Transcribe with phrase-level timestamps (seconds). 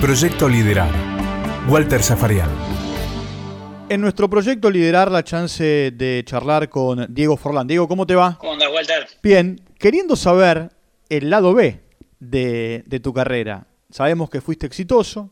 [0.00, 0.90] Proyecto Liderar.
[1.68, 2.50] Walter Zafarian.
[3.88, 7.66] En nuestro proyecto Liderar la chance de charlar con Diego Forlán.
[7.66, 8.36] Diego, ¿cómo te va?
[8.38, 9.06] ¿Cómo andas, Walter?
[9.22, 10.70] Bien, queriendo saber
[11.08, 11.80] el lado B
[12.20, 13.66] de, de tu carrera.
[13.90, 15.30] Sabemos que fuiste exitoso,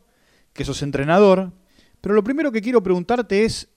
[0.53, 1.53] que sos entrenador,
[2.01, 3.69] pero lo primero que quiero preguntarte es,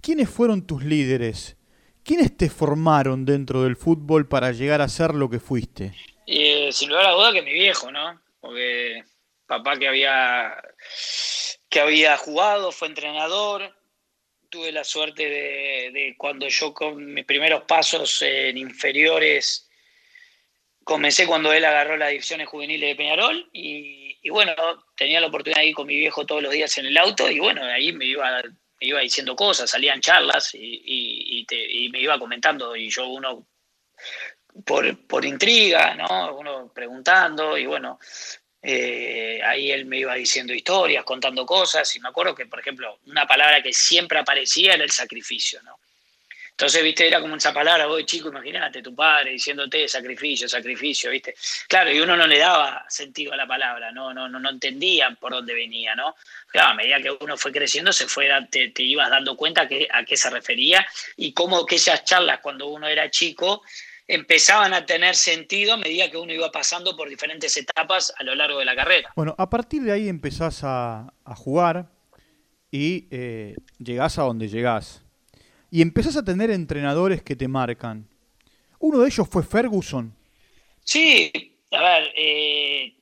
[0.00, 1.56] ¿quiénes fueron tus líderes?
[2.02, 5.92] ¿Quiénes te formaron dentro del fútbol para llegar a ser lo que fuiste?
[6.26, 8.20] Eh, sin lugar a duda que mi viejo, ¿no?
[8.40, 9.02] Porque
[9.48, 10.62] papá que había,
[11.68, 13.74] que había jugado, fue entrenador,
[14.50, 19.68] tuve la suerte de, cuando yo con mis primeros pasos en inferiores
[20.84, 24.54] comencé cuando él agarró las divisiones juveniles de Peñarol y, bueno,
[24.96, 27.38] tenía la oportunidad de ir con mi viejo todos los días en el auto y
[27.38, 31.46] bueno, ahí me iba, me iba diciendo cosas, salían charlas y,
[31.90, 33.46] me iba comentando y yo uno
[34.64, 36.36] por, por intriga, ¿no?
[36.36, 37.98] Uno preguntando y bueno,
[38.62, 42.98] eh, ahí él me iba diciendo historias, contando cosas, y me acuerdo que, por ejemplo,
[43.06, 45.78] una palabra que siempre aparecía era el sacrificio, ¿no?
[46.58, 51.36] Entonces, viste, era como esa palabra, vos chico, imagínate, tu padre diciéndote sacrificio, sacrificio, viste.
[51.68, 55.16] Claro, y uno no le daba sentido a la palabra, no, no, no, no entendía
[55.20, 56.16] por dónde venía, ¿no?
[56.48, 59.86] Claro, a medida que uno fue creciendo, se fue, te, te ibas dando cuenta que,
[59.88, 60.84] a qué se refería
[61.16, 63.62] y cómo que esas charlas cuando uno era chico
[64.08, 68.34] empezaban a tener sentido a medida que uno iba pasando por diferentes etapas a lo
[68.34, 69.12] largo de la carrera.
[69.14, 71.90] Bueno, a partir de ahí empezás a, a jugar
[72.70, 75.04] y eh, llegás a donde llegás.
[75.70, 78.08] Y empezás a tener entrenadores que te marcan.
[78.78, 80.14] Uno de ellos fue Ferguson.
[80.82, 81.30] Sí,
[81.70, 82.94] a ver, eh,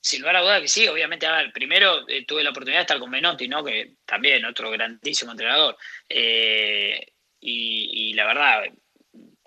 [0.00, 2.82] sin lugar a duda que sí, obviamente, a ver, primero eh, tuve la oportunidad de
[2.82, 3.62] estar con Menotti, ¿no?
[3.62, 5.76] Que también otro grandísimo entrenador.
[6.08, 8.62] Eh, y, y, la verdad,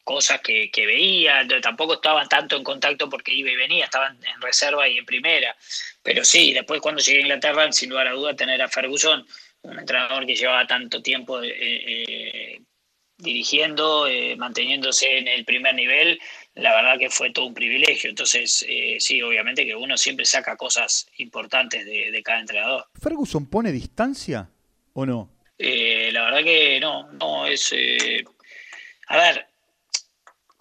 [0.04, 4.42] cosas que, que, veía, tampoco estaban tanto en contacto porque iba y venía, estaban en
[4.42, 5.56] reserva y en primera.
[6.04, 9.26] Pero sí, después cuando llegué a Inglaterra, sin lugar a duda, tener a Ferguson,
[9.64, 12.62] un entrenador que llevaba tanto tiempo eh, eh,
[13.18, 16.20] dirigiendo, eh, manteniéndose en el primer nivel,
[16.56, 18.10] la verdad que fue todo un privilegio.
[18.10, 22.88] Entonces, eh, sí, obviamente que uno siempre saca cosas importantes de, de cada entrenador.
[23.00, 24.50] ¿Ferguson pone distancia
[24.94, 25.30] o no?
[25.64, 27.72] la verdad que no, no es...
[29.10, 29.46] a ver,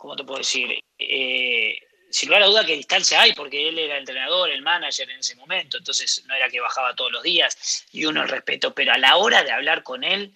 [0.01, 0.83] ¿cómo te puedo decir?
[0.99, 1.79] Eh,
[2.11, 5.37] sin lugar a duda que distancia hay, porque él era entrenador, el manager en ese
[5.37, 8.99] momento, entonces no era que bajaba todos los días y uno el respeto, pero a
[8.99, 10.33] la hora de hablar con él,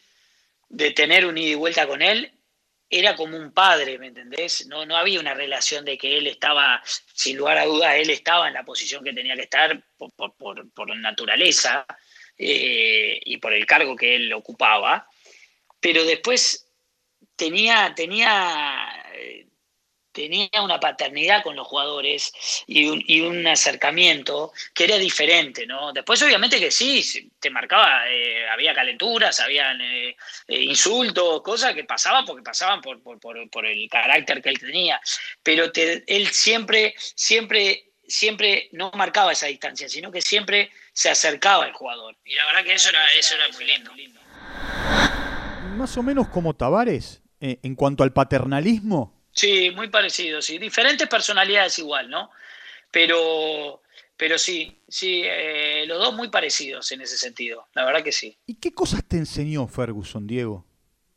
[0.68, 2.30] de tener un ida y vuelta con él,
[2.90, 4.66] era como un padre, ¿me entendés?
[4.66, 8.48] No, no había una relación de que él estaba, sin lugar a duda, él estaba
[8.48, 11.86] en la posición que tenía que estar por, por, por, naturaleza
[12.36, 15.08] eh, y por el cargo que él ocupaba,
[15.80, 16.68] pero después
[17.34, 19.04] tenía, tenía
[20.14, 22.32] tenía una paternidad con los jugadores
[22.66, 25.92] y un, y un, acercamiento que era diferente, ¿no?
[25.92, 30.16] Después obviamente que sí, te marcaba, eh, había calenturas, habían eh,
[30.46, 34.58] eh, insultos, cosas que pasaban porque pasaban por, por, por, por el carácter que él
[34.58, 35.00] tenía,
[35.42, 41.72] pero él siempre, siempre, siempre no marcaba esa distancia, sino que siempre se acercaba al
[41.72, 42.16] jugador.
[42.24, 43.90] Y la verdad que eso era, eso era muy lindo.
[45.76, 50.58] Más o menos como Tavares, en cuanto al paternalismo, Sí, muy parecido, sí.
[50.58, 52.30] Diferentes personalidades igual, ¿no?
[52.90, 53.82] Pero,
[54.16, 58.38] pero sí, sí, eh, los dos muy parecidos en ese sentido, la verdad que sí.
[58.46, 60.64] ¿Y qué cosas te enseñó Ferguson, Diego?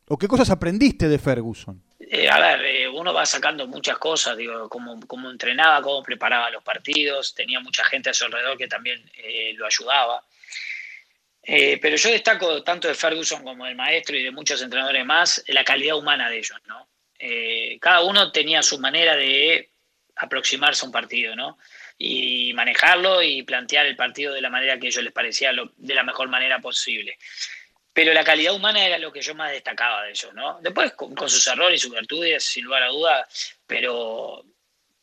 [0.08, 1.82] ¿O qué cosas aprendiste de Ferguson?
[2.10, 6.50] Eh, a ver, eh, uno va sacando muchas cosas, digo, cómo, cómo, entrenaba, cómo preparaba
[6.50, 10.24] los partidos, tenía mucha gente a su alrededor que también eh, lo ayudaba.
[11.44, 15.64] pero yo destaco tanto de Ferguson como del maestro y de muchos entrenadores más la
[15.64, 16.87] calidad humana de ellos, ¿no?
[17.18, 19.70] Eh, cada uno tenía su manera de
[20.16, 21.58] aproximarse a un partido, ¿no?
[21.96, 25.94] Y manejarlo y plantear el partido de la manera que a ellos les parecía de
[25.94, 27.18] la mejor manera posible.
[27.92, 30.58] Pero la calidad humana era lo que yo más destacaba de ellos, ¿no?
[30.60, 33.28] Después con, con sus errores y sus virtudes, sin lugar a duda,
[33.66, 34.44] pero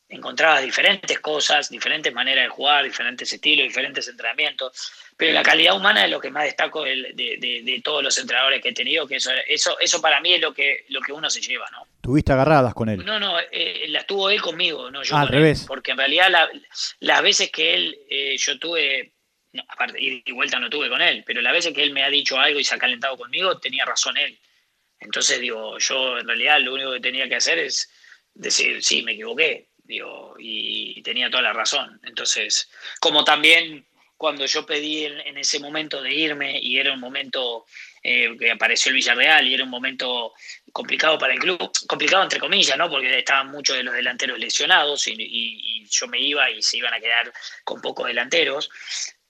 [0.08, 6.06] encontrabas diferentes cosas, diferentes maneras de jugar, diferentes estilos, diferentes entrenamientos, pero la calidad humana
[6.06, 9.08] es lo que más destaco de, de, de, de todos los entrenadores que he tenido,
[9.08, 11.88] que eso, eso, eso para mí es lo que, lo que uno se lleva, ¿no?
[12.02, 13.04] Tuviste agarradas con él.
[13.04, 15.34] No, no, eh, las tuvo él conmigo, no yo Ah, al él.
[15.34, 15.66] revés.
[15.68, 16.50] Porque en realidad la-
[17.00, 19.14] las veces que él, eh, yo tuve,
[19.54, 22.04] no, aparte, ida y vuelta no tuve con él, pero las veces que él me
[22.04, 24.38] ha dicho algo y se ha calentado conmigo, tenía razón él.
[25.00, 27.92] Entonces, digo, yo en realidad lo único que tenía que hacer es
[28.34, 32.00] decir, sí, me equivoqué, digo, y tenía toda la razón.
[32.04, 33.86] Entonces, como también
[34.18, 37.66] cuando yo pedí en, ese momento de irme y era un momento
[38.02, 40.34] eh, que apareció el Villarreal y era un momento
[40.72, 42.90] complicado para el club, complicado entre comillas, ¿no?
[42.90, 47.00] Porque estaban muchos de los delanteros lesionados y yo me iba y se iban a
[47.00, 47.32] quedar
[47.64, 48.70] con pocos delanteros.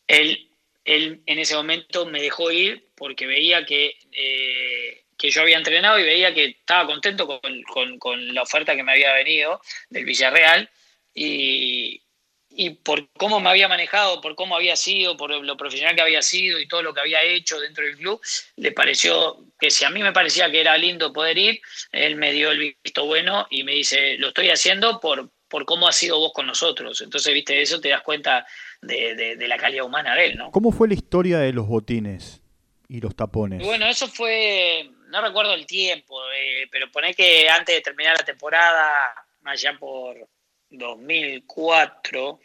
[0.08, 0.50] Él,
[0.84, 6.00] él en ese momento me dejó ir porque veía que, eh, que yo había entrenado
[6.00, 10.06] y veía que estaba contento con, con- con la oferta que me había venido del
[10.06, 10.70] Villarreal
[11.14, 12.02] y,
[12.50, 16.22] y por cómo me había manejado, por cómo había sido, por lo profesional que había
[16.22, 18.22] sido y todo lo que había hecho dentro del club,
[18.58, 22.32] le pareció que si a mí me parecía que era lindo poder ir, él me
[22.34, 26.20] dio el visto bueno y me dice, lo estoy haciendo por, por cómo has sido
[26.20, 27.00] vos con nosotros.
[27.02, 28.46] Entonces, viste, eso te das cuenta
[28.82, 30.52] de, de- de la calidad humana de él, ¿no?
[30.52, 32.42] ¿Cómo fue la historia de los botines
[32.88, 33.64] y los tapones?
[33.64, 38.26] Bueno, eso fue, no recuerdo el tiempo, eh, pero poné que antes de terminar la
[38.26, 40.28] temporada, allá por
[40.70, 42.40] 2004,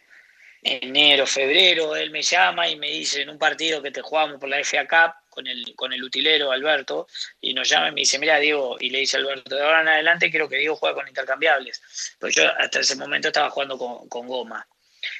[0.61, 4.47] enero, febrero, él me llama y me dice en un partido que te jugamos por
[4.47, 7.07] la FA Cup con el, con el utilero Alberto,
[7.41, 9.89] y nos llama y me dice, mira Diego, y le dice Alberto, de ahora en
[9.89, 11.81] adelante quiero que Diego juegue con intercambiables,
[12.21, 14.65] pues yo hasta ese momento estaba jugando con, con goma.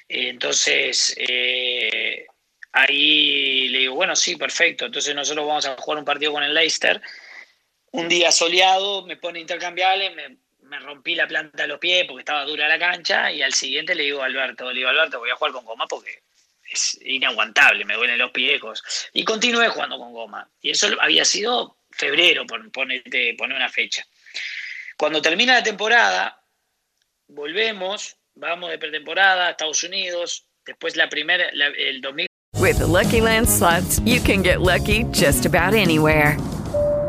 [0.08, 2.26] Entonces, eh,
[2.72, 4.86] ahí le digo, bueno, sí, perfecto.
[4.86, 7.02] Entonces nosotros vamos a jugar un partido con el Leicester.
[7.92, 12.22] Un día soleado, me pone intercambiable, me, me rompí la planta de los pies porque
[12.22, 15.30] estaba dura la cancha y al siguiente le digo a Alberto, le digo, Alberto, voy
[15.30, 16.24] a jugar con goma porque
[16.72, 18.82] es inaguantable, me duelen los piejos.
[19.14, 20.50] Y continué jugando con goma.
[20.62, 23.04] Y eso había sido febrero, por poner
[23.40, 24.06] una fecha.
[24.98, 26.42] Cuando termina la temporada,
[27.28, 32.28] volvemos, vamos de pretemporada a Estados Unidos, después la primera, el 2000
[32.58, 36.38] With the Lucky Land slots, you can get lucky just about anywhere.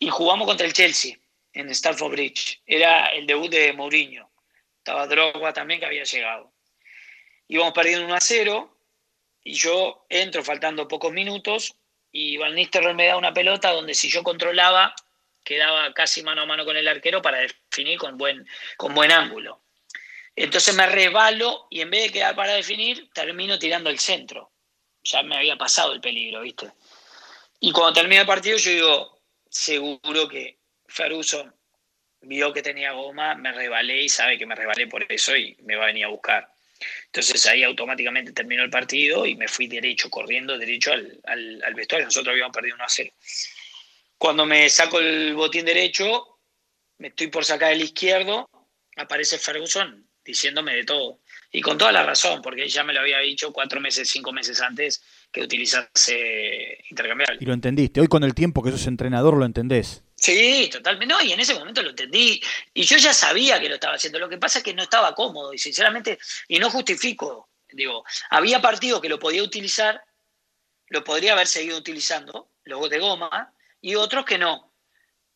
[0.00, 1.16] Y jugamos contra el Chelsea
[1.52, 2.60] en Stamford Bridge.
[2.66, 4.28] Era el debut de Mourinho.
[4.78, 6.52] Estaba Drogba también que había llegado.
[7.46, 8.76] Íbamos perdiendo 1 a 0
[9.44, 11.76] y yo entro faltando pocos minutos
[12.10, 14.94] y Van Nistelrooy me da una pelota donde si yo controlaba
[15.44, 19.62] quedaba casi mano a mano con el arquero para definir con buen, con buen ángulo.
[20.36, 24.52] Entonces me resbalo y en vez de quedar para definir, termino tirando el centro.
[25.02, 26.70] Ya me había pasado el peligro, ¿viste?
[27.58, 29.19] Y cuando termina el partido, yo digo,
[29.50, 31.54] seguro que Ferguson
[32.22, 35.76] vio que tenía goma, me rebalé y sabe que me rebalé por eso y me
[35.76, 36.50] va a venir a buscar.
[37.06, 41.74] Entonces ahí automáticamente terminó el partido y me fui derecho, corriendo derecho al, al- al
[41.74, 42.06] vestuario.
[42.06, 43.12] Nosotros habíamos perdido 1 a 0.
[44.16, 46.38] Cuando me saco el botín derecho,
[46.98, 48.48] me estoy por sacar el izquierdo,
[48.96, 51.20] aparece Ferguson diciéndome de todo.
[51.50, 54.60] Y con toda la razón, porque ya me lo había dicho cuatro meses, cinco meses
[54.60, 57.38] antes que utilizase intercambiable.
[57.40, 58.00] Y lo entendiste.
[58.00, 60.02] Hoy con el tiempo que sos entrenador lo entendés.
[60.16, 61.06] Sí, totalmente.
[61.06, 62.42] No, y en ese momento lo entendí.
[62.74, 64.18] Y yo ya sabía que lo estaba haciendo.
[64.18, 65.54] Lo que pasa es que no estaba cómodo.
[65.54, 66.18] Y sinceramente,
[66.48, 70.02] y no justifico, digo, había partidos que lo podía utilizar,
[70.88, 74.74] lo podría haber seguido utilizando, los de goma, y otros que no.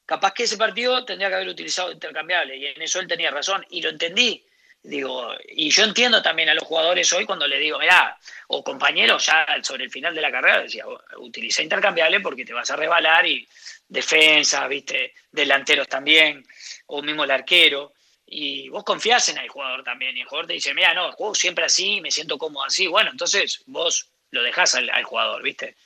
[0.05, 2.57] Capaz que ese partido tendría que haber utilizado intercambiable.
[2.57, 3.65] Y en eso él tenía razón.
[3.71, 4.45] Y lo entendí.
[4.85, 9.25] Digo, y yo entiendo también a los jugadores hoy cuando les digo, mirá, o compañeros
[9.25, 10.85] ya sobre el final de la carrera, decía,
[11.17, 13.49] utiliza intercambiable porque te vas a rebalar y
[13.89, 16.47] defensa, viste, delanteros también,
[16.85, 17.95] o mismo el arquero.
[18.27, 21.35] Y vos confiás en el jugador también, y el jugador te dice, mira, no, juego
[21.35, 22.87] siempre así, me siento cómodo así.
[22.87, 25.77] Bueno, entonces vos lo dejás al, al jugador, viste,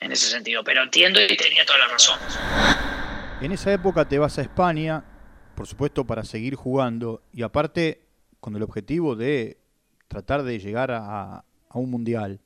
[0.00, 0.64] en ese sentido.
[0.64, 2.18] Pero entiendo y tenía toda la razón.
[3.40, 5.04] En esa época te vas a España,
[5.54, 8.11] por supuesto, para seguir jugando y aparte
[8.42, 9.56] con el objetivo de
[10.08, 11.44] tratar de llegar a,
[11.74, 12.40] un mundial.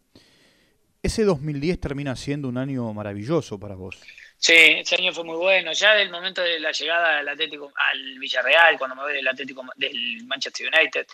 [1.03, 3.97] Ese 2010 termina siendo un año maravilloso para vos.
[4.37, 5.73] Sí, ese año fue muy bueno.
[5.73, 9.65] Ya del momento de la llegada al Atlético, al Villarreal, cuando me voy del Atlético
[9.75, 11.07] del Manchester United,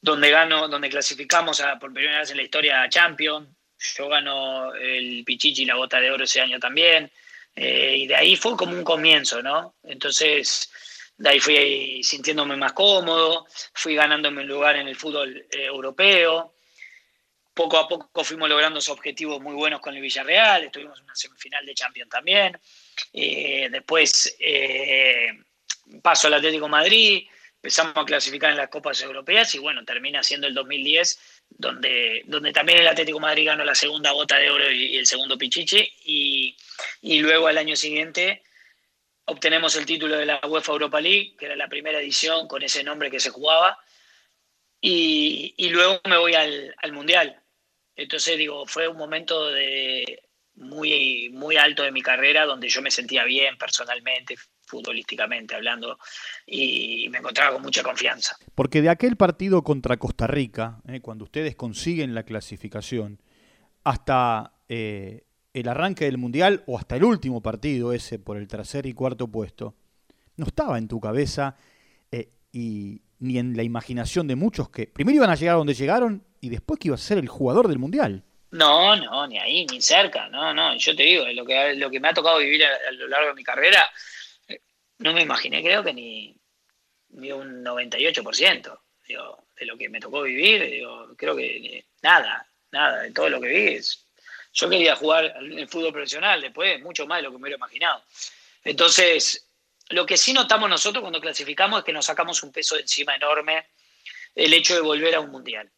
[0.00, 3.48] donde gano, donde clasificamos por primera vez en la historia a Champions.
[3.98, 7.10] Yo gano el Pichichi y la bota de oro ese año también.
[7.56, 9.74] Eh, y de ahí fue como un comienzo, ¿no?
[9.82, 10.70] Entonces,
[11.18, 16.54] de ahí fui sintiéndome más cómodo, fui ganándome un lugar en el fútbol eh, europeo.
[17.54, 21.64] Poco a poco fuimos logrando objetivos muy buenos con el Villarreal, estuvimos en una semifinal
[21.64, 22.60] de Champions también.
[23.14, 24.36] Eh, después
[26.02, 27.26] paso al Atlético Madrid,
[27.66, 31.18] empezamos a clasificar en las Copas Europeas y bueno, termina siendo el 2010
[31.48, 35.38] donde, donde también el Atlético Madrid ganó la segunda bota de oro y, el segundo
[35.38, 36.56] Pichichi y,
[37.02, 38.42] y luego al año siguiente
[39.26, 42.82] obtenemos el título de la UEFA Europa League, que era la primera edición con ese
[42.82, 43.78] nombre que se jugaba,
[44.80, 47.42] y, luego me voy al, al, Mundial.
[47.96, 50.22] Entonces, digo, fue un momento de
[50.54, 55.98] muy, muy alto de mi carrera donde yo me sentía bien personalmente, futbolísticamente hablando,
[56.46, 58.36] y me encontraba con mucha confianza.
[58.54, 63.20] Porque de aquel partido contra Costa Rica, eh, cuando ustedes consiguen la clasificación,
[63.84, 65.25] hasta eh,
[65.60, 69.28] el arranque del Mundial o hasta el último partido ese por el tercer y cuarto
[69.28, 69.74] puesto,
[70.36, 71.56] no estaba en tu cabeza
[72.10, 76.24] eh, y ni en la imaginación de muchos que primero iban a llegar donde llegaron
[76.40, 78.22] y después que iba a ser el jugador del Mundial.
[78.50, 82.00] No, no, ni ahí, ni cerca, no, no, yo te digo, lo que, lo que
[82.00, 83.82] me ha tocado vivir a lo largo de mi carrera,
[84.98, 86.38] no me imaginé, creo que ni,
[87.10, 90.68] ni un 98% digo, de lo que me tocó vivir.
[90.68, 93.80] Digo, creo que nada, nada, de todo lo que vi.
[94.56, 98.02] Yo quería jugar en fútbol profesional después, mucho más de lo que me hubiera imaginado.
[98.64, 99.46] Entonces,
[99.90, 103.14] lo que sí notamos nosotros cuando clasificamos es que nos sacamos un peso de encima
[103.14, 103.66] enorme
[104.34, 105.70] el hecho de volver a un mundial.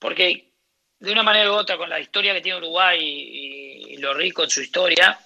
[0.00, 0.50] Porque
[0.98, 4.50] de una manera u otra, con la historia que tiene Uruguay y, lo rico en
[4.50, 5.20] su historia,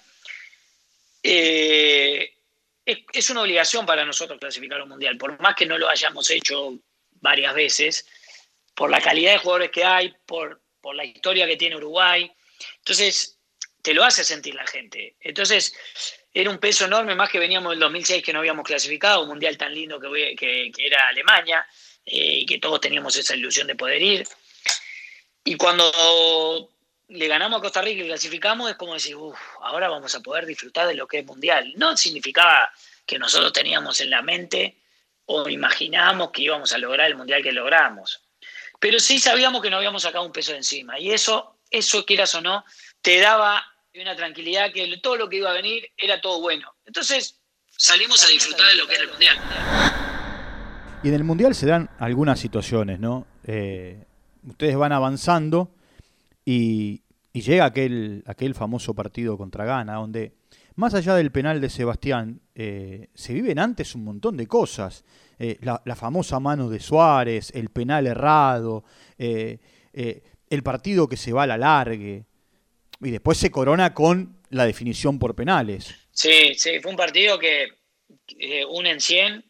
[1.23, 2.33] eh,
[2.85, 6.77] es, una obligación para nosotros clasificar un mundial, por más que no lo hayamos hecho
[7.21, 8.05] varias veces,
[8.75, 12.29] por la calidad de jugadores que hay, por, por la historia que tiene Uruguay.
[12.79, 13.37] Entonces,
[13.81, 15.15] te lo hace sentir la gente.
[15.19, 15.75] Entonces,
[16.33, 19.57] era un peso enorme, más que veníamos del 2006 que no habíamos clasificado, un mundial
[19.57, 21.65] tan lindo que, que, era Alemania,
[22.05, 24.27] eh, y que todos teníamos esa ilusión de poder ir.
[25.43, 26.69] Y cuando
[27.07, 30.45] le ganamos a Costa Rica y clasificamos, es como decir, uff, ahora vamos a poder
[30.45, 31.71] disfrutar de lo que es mundial.
[31.75, 32.71] No significaba
[33.05, 34.77] que nosotros teníamos en la mente
[35.25, 38.21] o imaginábamos que íbamos a lograr el mundial que logramos.
[38.79, 40.99] Pero sí sabíamos que no habíamos sacado un peso de encima.
[40.99, 42.63] Y eso, eso quieras o no,
[43.01, 43.61] te daba
[43.99, 46.73] una tranquilidad que todo lo que iba a venir era todo bueno.
[46.85, 47.39] Entonces
[47.69, 49.37] salimos a disfrutar de lo que era el mundial.
[51.03, 53.27] Y en el mundial se dan algunas situaciones, ¿no?
[53.45, 54.03] Eh,
[54.47, 55.71] ustedes van avanzando
[56.43, 57.03] y,
[57.33, 60.33] llega aquel, aquel famoso partido contra Ghana, donde
[60.75, 65.05] más allá del penal de Sebastián, eh, se viven antes un montón de cosas.
[65.39, 68.83] Eh, la, famosa mano de Suárez, el penal errado,
[69.17, 69.59] eh,
[70.55, 72.25] el partido que se va a la largue.
[73.01, 75.93] Y después se corona con la definición por penales.
[76.11, 77.67] Sí, sí, fue un partido que
[78.69, 79.45] un en 100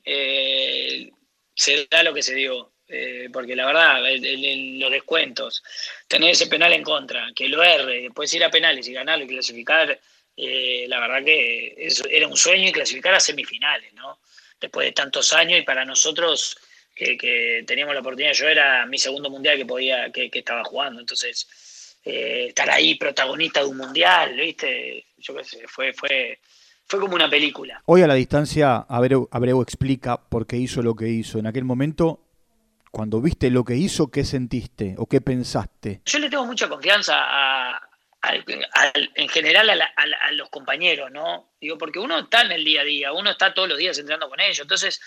[1.55, 2.71] se da lo que se dio.
[2.87, 5.63] Eh, porque la verdad, los descuentos,
[6.07, 9.27] tener ese penal en contra, que lo erre, después ir a penales y ganarlo y
[9.27, 9.99] clasificar,
[10.37, 14.19] eh, la verdad que era un sueño y clasificar a semifinales, ¿no?
[14.59, 16.57] Después de tantos años y para nosotros
[16.95, 21.97] que, teníamos la oportunidad, yo era mi segundo mundial que podía, que, estaba jugando, entonces
[22.03, 25.05] eh, estar ahí protagonista de un mundial, ¿viste?
[25.17, 26.39] Yo qué sé, fue, fue,
[26.87, 27.81] fue como una película.
[27.85, 31.37] Hoy a la distancia Abreu, Abreu explica por qué hizo lo que hizo.
[31.37, 32.25] En aquel momento
[32.95, 35.99] cuando viste lo que hizo, ¿qué sentiste o qué pensaste?
[36.05, 37.81] Yo le tengo mucha confianza a,
[39.15, 41.51] en general a, los compañeros, ¿no?
[41.59, 44.29] Digo, porque uno está en el día a día, uno está todos los días entrando
[44.29, 44.61] con ellos.
[44.61, 45.01] Entonces,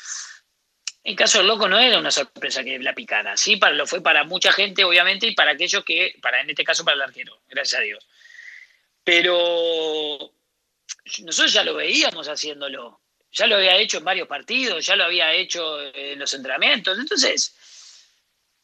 [1.09, 3.35] en caso del loco no era una sorpresa que la picara.
[3.35, 6.65] Sí, para, lo fue para mucha gente, obviamente, y para aquellos que, para en este
[6.65, 8.07] caso, para el arquero, gracias a Dios.
[9.03, 10.31] Pero
[11.25, 13.01] nosotros ya lo veíamos haciéndolo.
[13.33, 16.99] Ya lo había hecho en varios partidos, ya lo había hecho en los entrenamientos.
[16.99, 17.57] Entonces,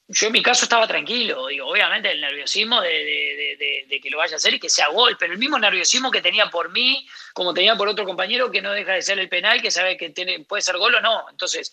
[0.09, 4.37] yo en mi caso estaba tranquilo, digo, obviamente el nerviosismo de, que lo vaya a
[4.37, 7.75] hacer y que sea gol, pero el mismo nerviosismo que tenía por mí, como tenía
[7.75, 10.61] por otro compañero que no deja de ser el penal, que sabe que tiene, puede
[10.61, 11.25] ser gol o no.
[11.31, 11.73] Entonces,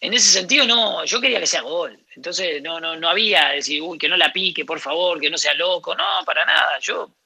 [0.00, 1.98] en ese sentido, no, yo quería que sea gol.
[2.14, 5.36] Entonces, no, no, no había decir, uy, que no la pique, por favor, que no
[5.36, 5.94] sea loco.
[5.94, 6.78] No, para nada.
[6.80, 7.16] Yo,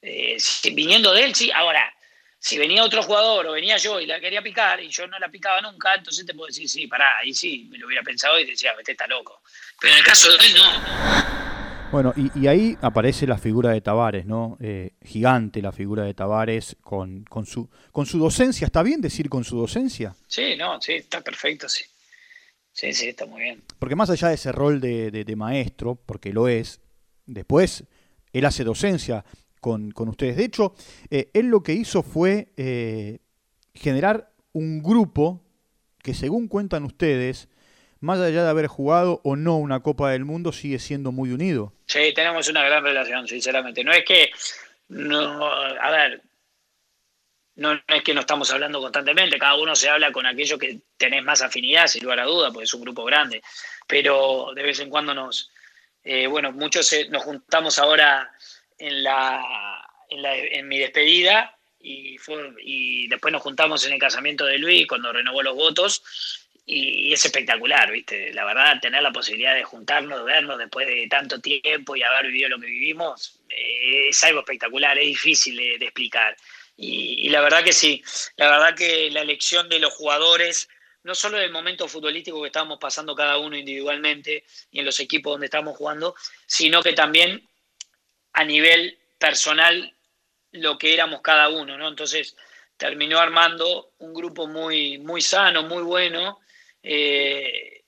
[0.00, 0.36] eh,
[0.72, 1.50] viniendo de él, sí.
[1.50, 1.92] Ahora,
[2.38, 5.28] si venía otro jugador o venía yo y la quería picar y yo no la
[5.28, 8.44] picaba nunca, entonces te puedo decir, sí, pará, ahí sí, me lo hubiera pensado y
[8.44, 9.40] decía, este está loco.
[9.80, 11.44] Pero en el caso de él, no.
[11.90, 14.58] Bueno, y, ahí aparece la figura de Tavares, ¿no?
[14.60, 18.66] Eh, gigante la figura de Tavares con, con, su, con su docencia.
[18.66, 20.14] ¿Está bien decir con su docencia?
[20.26, 21.84] Sí, no, sí, está perfecto, sí.
[22.74, 23.62] Sí, sí, está muy bien.
[23.78, 26.80] Porque más allá de ese rol de, de maestro, porque lo es,
[27.24, 27.84] después
[28.32, 29.24] él hace docencia
[29.60, 30.36] con, con ustedes.
[30.36, 30.74] De hecho,
[31.08, 33.20] eh, él lo que hizo fue eh,
[33.74, 35.40] generar un grupo
[36.02, 37.48] que según cuentan ustedes,
[38.00, 41.72] más allá de haber jugado o no una Copa del Mundo, sigue siendo muy unido.
[41.86, 43.84] Sí, tenemos una gran relación, sinceramente.
[43.84, 44.30] No es que,
[44.88, 46.22] no, a ver,
[47.56, 51.22] no, es que no estamos hablando constantemente, cada uno se habla con aquello que tenés
[51.24, 53.42] más afinidad, sin lugar a duda, porque es un grupo grande,
[53.86, 55.50] pero de vez en cuando nos,
[56.02, 58.30] eh, bueno, muchos nos juntamos ahora
[58.78, 65.12] en, la, en, mi despedida y después nos juntamos en el casamiento de Luis cuando
[65.12, 66.02] renovó los votos
[66.66, 68.32] y, es espectacular, ¿viste?
[68.32, 72.26] La verdad, tener la posibilidad de juntarnos, de vernos después de tanto tiempo y haber
[72.26, 76.36] vivido lo que vivimos, eh, es algo espectacular, es difícil de, explicar.
[76.76, 78.02] Y, la verdad que sí,
[78.36, 80.68] la verdad que la elección de los jugadores,
[81.04, 85.32] no solo del momento futbolístico que estábamos pasando cada uno individualmente y en los equipos
[85.32, 86.14] donde estamos jugando,
[86.46, 87.48] sino que también
[88.32, 89.94] a nivel personal
[90.52, 91.88] lo que éramos cada uno, ¿no?
[91.88, 92.36] Entonces
[92.76, 96.40] terminó armando un grupo muy, muy sano, muy bueno,
[96.82, 97.84] eh,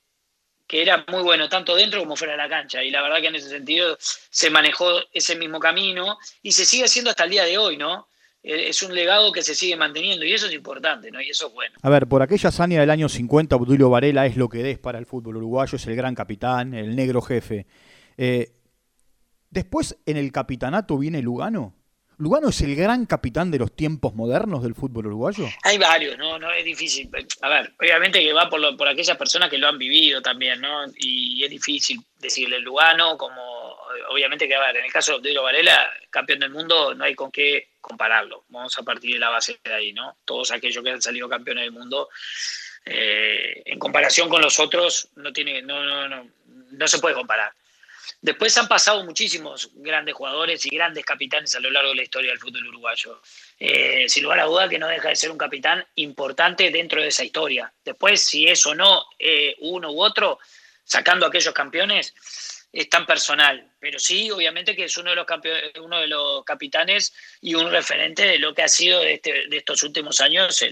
[0.67, 2.83] que era muy bueno tanto dentro como fuera de la cancha.
[2.83, 6.85] Y la verdad que en ese sentido se manejó ese mismo camino y se sigue
[6.85, 8.09] haciendo hasta el día de hoy, ¿no?
[8.47, 11.21] Eh, es un legado que se sigue manteniendo y eso es importante, ¿no?
[11.21, 11.75] Y eso es bueno.
[11.83, 15.01] A ver, por aquella hazaña del año 50, Obdulio Varela es lo que es para
[15.01, 17.67] el fútbol uruguayo, es el gran capitán, el negro jefe.
[18.17, 18.53] Eh,
[19.51, 21.75] después, en el capitanato viene Lugano.
[22.19, 25.49] ¿Lugano es el gran capitán de los tiempos modernos del fútbol uruguayo?
[25.65, 26.39] Hay varios, ¿no?
[26.39, 27.11] no es difícil.
[27.43, 30.87] A ver, obviamente que va por, por aquellas personas que lo han vivido también, ¿no?
[30.97, 33.66] Y es difícil decirle Lugano como,
[34.09, 37.15] obviamente que, a ver, en el caso de Iro Varela, campeón del mundo, no hay
[37.15, 38.45] con qué compararlo.
[38.49, 40.19] Vamos a partir de la base de ahí, ¿no?
[40.25, 42.09] Todos aquellos que han salido campeones del mundo,
[42.85, 47.53] eh, en comparación con los otros, no, tiene, no, no, no, no se puede comparar.
[48.21, 52.31] Después han pasado muchísimos grandes jugadores y grandes capitanes a lo largo de la historia
[52.31, 53.21] del fútbol uruguayo.
[53.59, 57.09] Eh, sin lugar a duda que no deja de ser un capitán importante dentro de
[57.09, 57.73] esa historia.
[57.85, 60.39] Después, si es o no eh, uno u otro,
[60.85, 62.15] sacando aquellos campeones,
[62.73, 63.73] es tan personal.
[63.79, 65.27] Pero sí, obviamente que es uno de los,
[65.83, 69.57] uno de los capitanes y un referente de lo que ha sido de, este, de
[69.57, 70.65] estos últimos años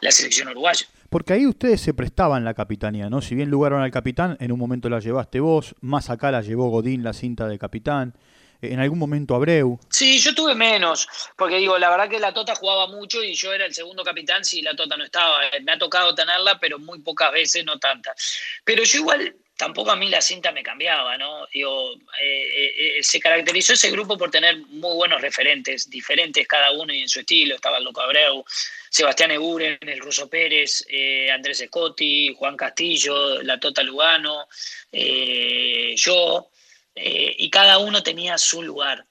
[0.00, 0.86] la selección uruguaya.
[1.08, 3.20] Porque ahí ustedes se prestaban la capitanía, ¿no?
[3.20, 6.68] Si bien lugaron al capitán, en un momento la llevaste vos, más acá la llevó
[6.68, 8.14] Godín la cinta de capitán,
[8.62, 9.78] en algún momento Abreu.
[9.88, 13.52] Sí, yo tuve menos, porque digo, la verdad que la Tota jugaba mucho y yo
[13.52, 15.38] era el segundo capitán si la Tota no estaba.
[15.62, 18.38] Me ha tocado tenerla, pero muy pocas veces, no tantas.
[18.64, 21.46] Pero yo igual tampoco a mí la cinta me cambiaba, ¿no?
[21.52, 26.70] Digo, eh, eh, eh, se caracterizó ese grupo por tener muy buenos referentes, diferentes cada
[26.70, 27.56] uno y en su estilo.
[27.56, 28.42] Estaba el Loco Abreu,
[28.88, 30.82] Sebastián Eguren, el Ruso Pérez,
[31.30, 34.48] Andrés Scotti, Juan Castillo, la Tota Lugano,
[34.90, 36.50] yo,
[36.94, 39.04] y cada uno tenía su lugar.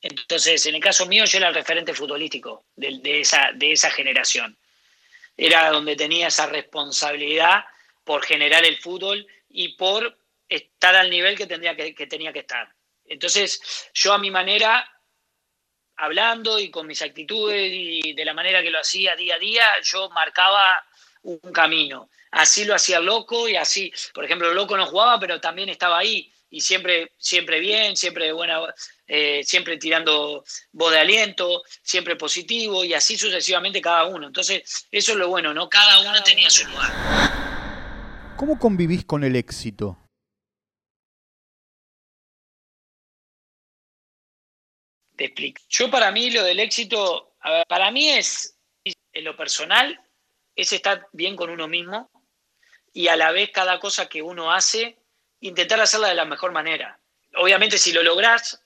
[0.00, 4.56] Entonces, en el caso mío, yo era el referente futbolístico de, esa, de esa generación.
[5.36, 7.64] Era donde tenía esa responsabilidad
[8.04, 9.26] por generar el fútbol
[9.58, 10.16] y por
[10.48, 12.72] estar al nivel que, tendría que tenía que estar.
[13.04, 14.88] Entonces, yo a mi manera
[15.96, 19.64] hablando y con mis actitudes y de la manera que lo hacía día a día,
[19.82, 20.86] yo marcaba
[21.22, 22.08] un camino.
[22.30, 26.32] Así lo hacía loco y así, por ejemplo, loco no jugaba, pero también estaba ahí
[26.50, 28.60] y siempre, siempre bien, siempre buena,
[29.08, 34.28] eh, siempre tirando voz de aliento, siempre positivo y así sucesivamente cada uno.
[34.28, 35.68] Entonces, eso es lo bueno, ¿no?
[35.68, 37.47] Cada uno tenía su lugar.
[38.38, 39.98] ¿Cómo convivís con el éxito?
[45.18, 45.60] te explico.
[45.68, 47.34] Yo para mí lo del éxito,
[47.68, 50.00] para mí es, en lo personal,
[50.54, 52.08] es estar bien con uno mismo
[52.92, 54.96] y a la vez cada cosa que uno hace,
[55.40, 57.00] intentar hacerla de la mejor manera.
[57.34, 58.62] Obviamente si lo lográs,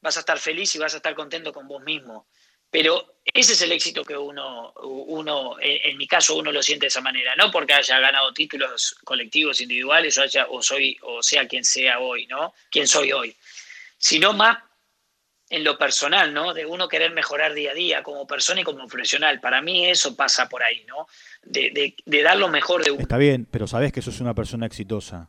[0.00, 2.26] vas a estar feliz y vas a estar contento con vos mismo.
[2.70, 6.88] Pero ese es el éxito que uno, uno en, mi caso, uno lo siente de
[6.88, 7.34] esa manera.
[7.36, 12.00] No porque haya ganado títulos colectivos, individuales, o, haya, o, soy, o sea quien sea
[12.00, 12.54] hoy, ¿no?
[12.70, 13.36] Quien soy hoy.
[13.98, 14.58] Sino más
[15.50, 16.54] en lo personal, ¿no?
[16.54, 19.40] De uno querer mejorar día a día como persona y como profesional.
[19.40, 21.08] Para mí eso pasa por ahí, ¿no?
[21.42, 23.02] De, dar lo mejor de uno.
[23.02, 25.28] Está bien, pero sabes que sos una persona exitosa.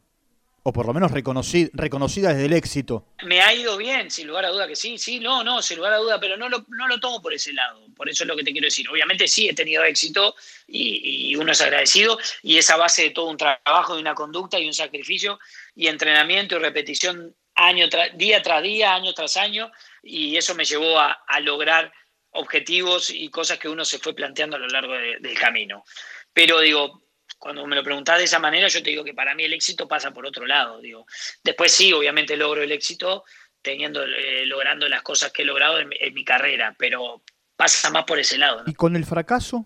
[0.63, 3.07] O por lo menos reconocida, desde el éxito.
[3.23, 5.93] Me ha ido bien, sin lugar a duda que sí, sí, no, no, sin lugar
[5.93, 7.85] a duda, pero no lo, no lo tomo por ese lado.
[7.95, 8.87] Por eso es lo que te quiero decir.
[8.89, 10.35] Obviamente sí he tenido éxito
[10.67, 14.59] y, y uno es agradecido y esa base de todo un trabajo, de una conducta
[14.59, 15.39] y un sacrificio
[15.75, 19.71] y entrenamiento y repetición año día tras día, año tras año,
[20.01, 21.91] y eso me llevó a, lograr
[22.31, 25.83] objetivos y cosas que uno se fue planteando a lo largo del camino.
[26.33, 27.00] Pero digo,
[27.41, 29.87] cuando me lo preguntás de esa manera, yo te digo que para mí el éxito
[29.87, 30.79] pasa por otro lado.
[30.79, 31.07] Digo.
[31.43, 33.23] Después sí, obviamente logro el éxito,
[33.63, 37.23] teniendo, eh, logrando las cosas que he logrado en, mi- carrera, pero
[37.55, 38.63] pasa más por ese lado.
[38.67, 39.65] ¿Y con el fracaso?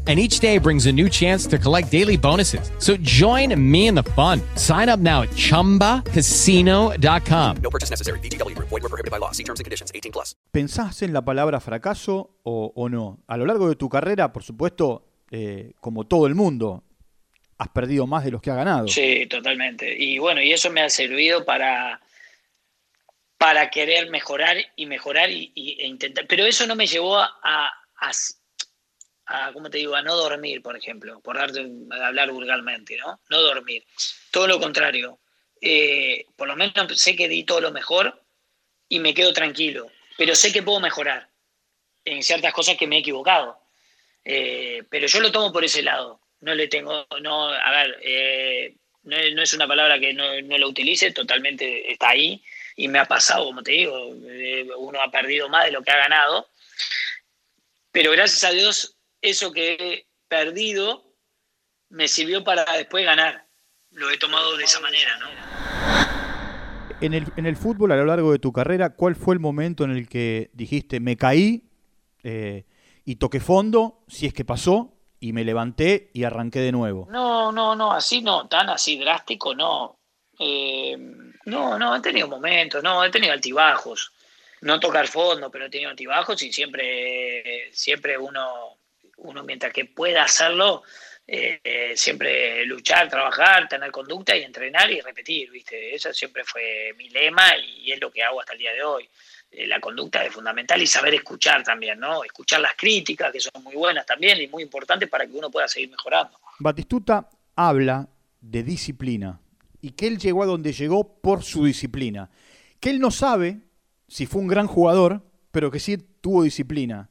[0.07, 2.71] And each day brings a new chance to collect daily bonuses.
[2.79, 4.41] So join me in the fun.
[4.55, 7.57] Sign up now at chumbacasino.com.
[7.61, 8.17] No purchase necessary.
[8.19, 8.69] VGW Group.
[8.69, 9.29] Void were prohibited by law.
[9.31, 9.91] See terms and conditions.
[9.93, 10.35] 18 plus.
[10.51, 13.19] ¿Pensás en la palabra fracaso o, o no?
[13.27, 16.83] A lo largo de tu carrera, por supuesto, eh, como todo el mundo,
[17.59, 18.87] has perdido más de los que has ganado.
[18.87, 19.95] Sí, totalmente.
[19.97, 22.01] Y bueno, y eso me ha servido para,
[23.37, 26.25] para querer mejorar y mejorar y, y- e intentar.
[26.27, 27.69] Pero eso no me llevó a, a,
[29.31, 29.99] a- a, ¿cómo te digo?
[30.01, 31.65] No dormir, por ejemplo, por darte,
[32.01, 33.19] hablar vulgarmente, ¿no?
[33.29, 33.83] No dormir.
[34.31, 35.19] Todo lo contrario.
[35.61, 38.21] Eh, por lo menos sé que di todo lo mejor
[38.89, 39.91] y me quedo tranquilo.
[40.17, 41.27] Pero sé que puedo mejorar
[42.05, 43.59] en ciertas cosas que me he equivocado.
[44.25, 46.19] Eh, pero yo lo tomo por ese lado.
[46.41, 50.57] No le tengo, no, a ver, eh, no, no es una palabra que no, no
[50.57, 52.43] lo utilice, totalmente está ahí
[52.75, 55.91] y me ha pasado, como te digo, eh, uno ha perdido más de lo que
[55.91, 56.49] ha ganado.
[57.91, 61.03] Pero gracias a Dios, eso que he perdido
[61.89, 63.45] me sirvió para después ganar.
[63.91, 65.27] Lo he tomado de esa manera, ¿no?
[67.01, 69.83] En el, en el fútbol, a lo largo de tu carrera, ¿cuál fue el momento
[69.83, 71.63] en el que dijiste, me caí
[72.23, 72.65] eh,
[73.03, 77.07] y toqué fondo, si es que pasó, y me levanté y arranqué de nuevo?
[77.09, 79.99] No, no, no, así no, tan así drástico no.
[80.39, 80.95] Eh,
[81.45, 84.11] no, no, he tenido momentos, no, he tenido altibajos.
[84.61, 88.77] No tocar fondo, pero he tenido altibajos y siempre, siempre uno,
[89.21, 90.83] uno mientras que pueda hacerlo,
[91.27, 95.95] eh, eh, siempre luchar, trabajar, tener conducta y entrenar y repetir, ¿viste?
[95.95, 99.07] Eso siempre fue mi lema y es lo que hago hasta el día de hoy.
[99.51, 102.23] Eh, la conducta es fundamental y saber escuchar también, ¿no?
[102.23, 105.67] Escuchar las críticas, que son muy buenas también y muy importantes para que uno pueda
[105.67, 106.39] seguir mejorando.
[106.59, 108.07] Batistuta habla
[108.39, 109.39] de disciplina
[109.81, 112.29] y que él llegó a donde llegó por su disciplina.
[112.79, 113.59] Que él no sabe
[114.07, 117.10] si fue un gran jugador, pero que sí tuvo disciplina.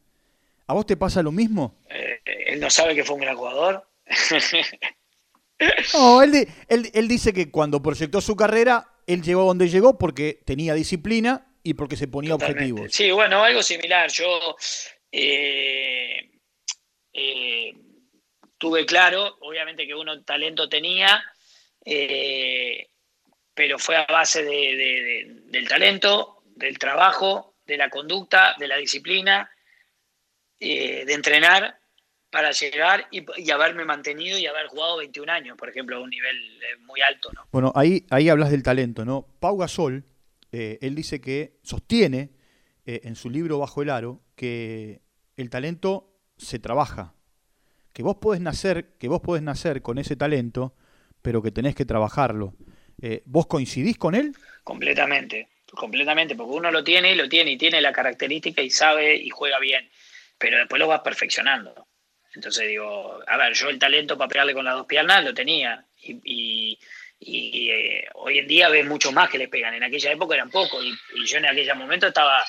[0.71, 1.81] ¿A vos te pasa lo mismo?
[1.89, 3.89] Eh, él no sabe que fue un gran jugador.
[5.95, 9.69] No, él, di- él- él dice que cuando proyectó su carrera, él llegó a donde
[9.69, 12.73] llegó porque tenía disciplina y porque se ponía Totalmente.
[12.73, 12.93] objetivos.
[12.95, 14.11] Sí, bueno, algo similar.
[14.11, 14.57] Yo
[15.13, 16.31] eh,
[17.13, 17.75] eh,
[18.57, 21.23] tuve claro, obviamente que uno talento tenía,
[21.85, 22.87] eh,
[23.53, 28.67] pero fue a base de- de- de- del talento, del trabajo, de la conducta, de
[28.69, 29.51] la disciplina,
[30.61, 31.79] eh, de entrenar
[32.31, 36.11] para llegar y, y haberme mantenido y haber jugado 21 años, por ejemplo, a un
[36.11, 37.31] nivel eh, muy alto.
[37.33, 37.47] ¿no?
[37.51, 39.27] Bueno, ahí, ahí hablas del talento, ¿no?
[39.41, 40.05] Pau Gasol,
[40.53, 42.31] eh, él dice que sostiene
[42.87, 45.01] eh, en su libro Bajo el Aro que
[45.37, 47.15] el talento se trabaja,
[47.93, 50.75] que vos podés nacer, que vos podés nacer con ese talento,
[51.23, 52.55] pero que tenés que trabajarlo.
[53.01, 54.33] Eh, ¿Vos coincidís con él?
[54.65, 59.17] Completamente, completamente, porque uno lo tiene y lo tiene y tiene la característica y sabe
[59.17, 59.89] y juega bien,
[60.41, 61.87] pero después lo vas perfeccionando.
[62.35, 65.85] Entonces digo, a ver, yo el talento para pegarle con las dos piernas lo tenía
[66.03, 66.79] y,
[67.21, 69.75] eh, hoy en día ves mucho más que le pegan.
[69.75, 72.43] En aquella época eran pocos y, yo en aquel momento estaba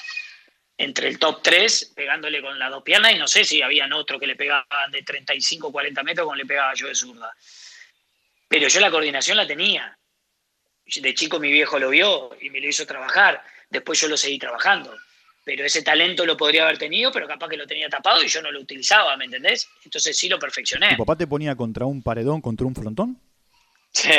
[0.77, 4.17] entre el top 3 pegándole con las dos piernas y no sé si habían otro
[4.17, 7.35] que le pegaban de 35 40 metros como le pegaba yo de zurda.
[8.47, 9.97] Pero yo la coordinación la tenía.
[10.85, 13.43] De chico mi viejo lo vio y me lo hizo trabajar.
[13.69, 14.95] Después yo lo seguí trabajando.
[15.43, 18.41] Pero ese talento lo podría haber tenido, pero capaz que lo tenía tapado y yo
[18.41, 19.67] no lo utilizaba, ¿me entendés?
[19.83, 20.89] Entonces sí lo perfeccioné.
[20.91, 23.19] ¿Tu papá te ponía contra un paredón, contra un frontón?
[23.91, 24.11] Sí,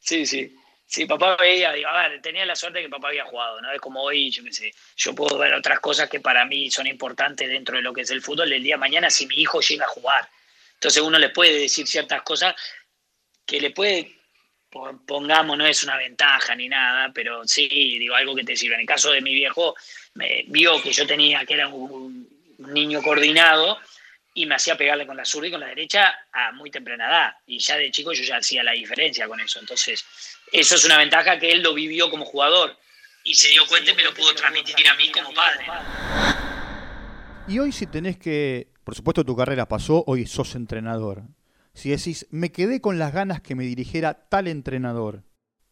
[0.00, 0.54] sí, sí.
[0.90, 3.70] Sí, papá veía, digo, a ver, tenía la suerte de que papá había jugado, ¿no?
[3.70, 6.86] Es como hoy, yo qué sé, yo puedo ver otras cosas que para mí son
[6.86, 9.60] importantes dentro de lo que es el fútbol el día de mañana si mi hijo
[9.60, 10.26] llega a jugar.
[10.74, 12.54] Entonces uno le puede decir ciertas cosas
[13.44, 14.17] que le puede,
[14.70, 18.74] pongamos, no es una ventaja ni nada, pero sí, digo, algo que te sirve.
[18.74, 19.74] En el caso de mi viejo,
[20.14, 22.28] me vio que yo tenía, que era un,
[22.58, 23.78] un niño coordinado
[24.34, 27.32] y me hacía pegarle con la zurda y con la derecha a muy temprana edad.
[27.46, 29.58] Y ya de chico yo ya hacía la diferencia con eso.
[29.58, 30.04] Entonces,
[30.52, 32.76] eso es una ventaja que él lo vivió como jugador
[33.24, 35.66] y se dio cuenta y me lo pudo transmitir a mí como padre.
[37.48, 41.22] Y hoy si tenés que, por supuesto tu carrera pasó, hoy sos entrenador.
[41.78, 45.22] Si decís, me quedé con las ganas que me dirigiera tal entrenador,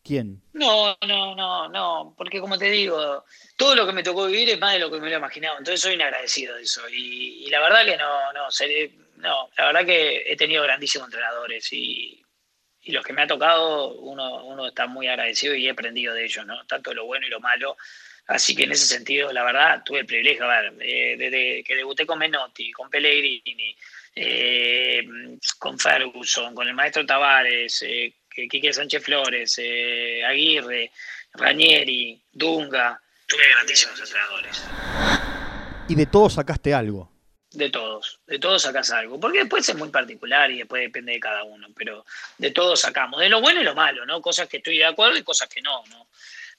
[0.04, 0.40] ¿quién?
[0.52, 3.24] No, no, no, no, porque como te digo,
[3.56, 5.80] todo lo que me tocó vivir es más de lo que me lo imaginaba, entonces
[5.80, 6.82] soy inagradecido de eso.
[6.88, 8.46] Y, la verdad que no, no,
[9.16, 12.24] no, la verdad que he tenido grandísimos entrenadores y,
[12.82, 16.24] y los que me ha tocado, uno, uno está muy agradecido y he aprendido de
[16.24, 16.64] ellos, ¿no?
[16.66, 17.76] Tanto lo bueno y lo malo.
[18.28, 21.76] Así que en ese sentido, la verdad, tuve el privilegio, a ver, eh, desde que
[21.76, 23.76] debuté con Menotti, con Pellegrini,
[24.14, 25.06] eh,
[25.58, 30.90] con Ferguson, con el maestro Tavares, eh, Quique Sánchez Flores, eh, Aguirre,
[31.34, 34.64] Ranieri, Dunga, tuve grandísimos entrenadores.
[35.88, 37.12] Y de todos sacaste algo.
[37.52, 41.20] De todos, de todos sacas algo, porque después es muy particular y después depende de
[41.20, 42.04] cada uno, pero
[42.36, 44.20] de todos sacamos, de lo bueno y lo malo, ¿no?
[44.20, 46.08] Cosas que estoy de acuerdo y cosas que no, ¿no?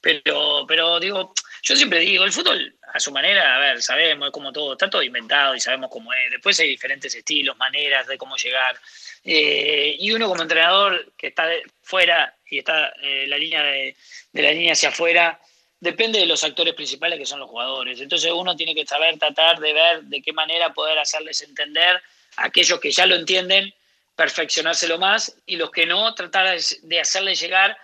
[0.01, 1.33] Pero, pero digo,
[1.67, 4.89] yo siempre digo, el fútbol a su manera, a ver, sabemos, es como todo, está
[4.89, 6.31] todo inventado y sabemos cómo es.
[6.31, 8.79] Después hay diferentes estilos, maneras de cómo llegar.
[9.21, 11.49] Eh, y uno como entrenador que está
[11.81, 13.97] fuera y está eh, la línea de,
[14.31, 15.41] de la línea hacia afuera,
[15.81, 17.99] depende de los actores principales que son los jugadores.
[17.99, 22.01] Entonces uno tiene que saber tratar de ver de qué manera poder hacerles entender
[22.37, 23.73] a aquellos que ya lo entienden,
[24.15, 27.77] perfeccionárselo más y los que no, tratar de hacerles llegar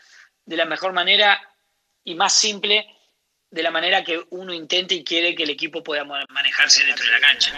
[0.46, 1.42] de la mejor manera
[2.06, 2.88] y más simple
[3.54, 7.12] de la manera que uno intente y quiere que el equipo pueda manejarse dentro de
[7.12, 7.54] la cancha.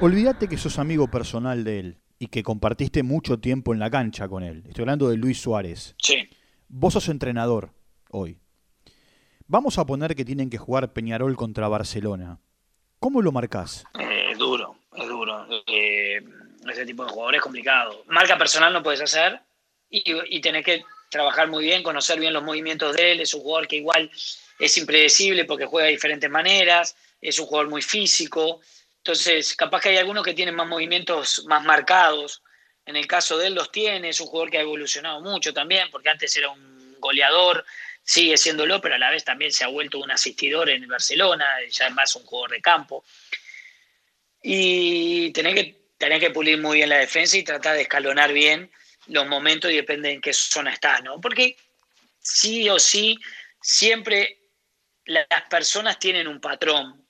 [0.00, 4.26] Olvídate que sos amigo personal de él y que compartiste mucho tiempo en la cancha
[4.26, 4.64] con él.
[4.66, 5.94] Estoy hablando de Luis Suárez.
[5.98, 6.30] Sí.
[6.68, 7.74] Vos sos entrenador
[8.08, 8.38] hoy.
[9.46, 12.38] Vamos a poner que tienen que jugar Peñarol contra Barcelona.
[12.98, 13.84] ¿Cómo lo marcás?
[13.98, 15.46] Eh, es duro, es duro.
[15.66, 16.22] Eh,
[16.70, 18.04] ese tipo de jugador es complicado.
[18.08, 19.40] Marca personal no puedes hacer
[19.90, 23.20] y, y tenés que trabajar muy bien, conocer bien los movimientos de él.
[23.20, 24.10] Es un jugador que igual
[24.60, 28.60] es impredecible porque juega de diferentes maneras, es un jugador muy físico.
[28.98, 32.42] Entonces, capaz que hay algunos que tienen más movimientos más marcados.
[32.84, 35.90] En el caso de él los tiene, es un jugador que ha evolucionado mucho también,
[35.90, 37.64] porque antes era un goleador,
[38.02, 41.88] sigue siéndolo, pero a la vez también se ha vuelto un asistidor en Barcelona, ya
[41.88, 43.04] es un jugador de campo.
[44.42, 48.70] Y tenés que, tenés que pulir muy bien la defensa y tratar de escalonar bien
[49.06, 51.18] los momentos y depende en qué zona estás, ¿no?
[51.20, 51.56] Porque
[52.20, 53.18] sí o sí,
[53.62, 54.39] siempre
[55.04, 57.06] las personas tienen un patrón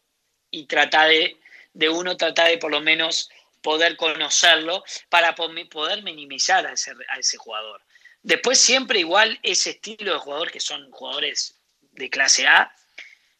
[0.50, 1.40] y trata de,
[1.72, 3.30] de uno trata de por lo menos
[3.62, 7.82] poder conocerlo para poder minimizar a ese, a ese jugador.
[8.22, 11.58] Después siempre igual ese estilo de jugador que son jugadores
[11.92, 12.74] de clase A,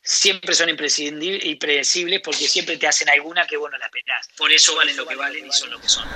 [0.03, 4.29] siempre son impredecibles porque siempre te hacen alguna que bueno la esperás.
[4.37, 6.09] Por eso valen lo que valen y son lo que son.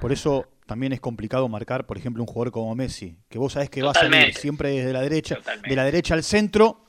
[0.00, 3.68] Por eso también es complicado marcar, por ejemplo, un jugador como Messi, que vos sabés
[3.68, 5.68] que va a salir siempre desde la derecha, Totalmente.
[5.68, 6.86] de la derecha al centro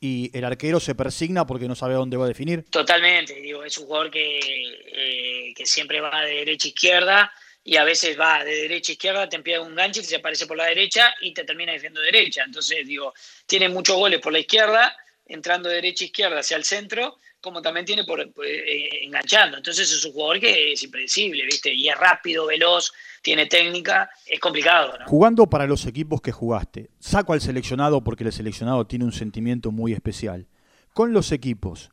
[0.00, 2.64] y el arquero se persigna porque no sabe dónde va a definir.
[2.70, 7.76] Totalmente, digo, es un jugador que, eh, que siempre va de derecha a izquierda y
[7.76, 10.56] a veces va de derecha a izquierda, te empieza un gancho y se aparece por
[10.56, 12.42] la derecha y te termina defendiendo derecha.
[12.44, 13.14] Entonces, digo,
[13.46, 17.62] tiene muchos goles por la izquierda, entrando de derecha a izquierda hacia el centro, como
[17.62, 19.56] también tiene por, eh, enganchando.
[19.56, 21.72] Entonces es un jugador que es impredecible, ¿viste?
[21.72, 24.98] Y es rápido, veloz, tiene técnica, es complicado.
[24.98, 25.06] ¿no?
[25.06, 29.70] Jugando para los equipos que jugaste, saco al seleccionado porque el seleccionado tiene un sentimiento
[29.70, 30.46] muy especial.
[30.92, 31.90] Con los equipos,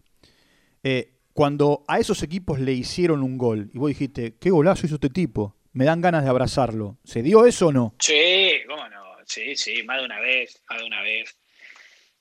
[0.83, 4.95] eh, cuando a esos equipos le hicieron un gol y vos dijiste, qué golazo hizo
[4.95, 6.97] este tipo, me dan ganas de abrazarlo.
[7.03, 7.95] ¿Se dio eso o no?
[7.99, 11.37] Sí, cómo no, sí, sí, más de una vez, más de una vez.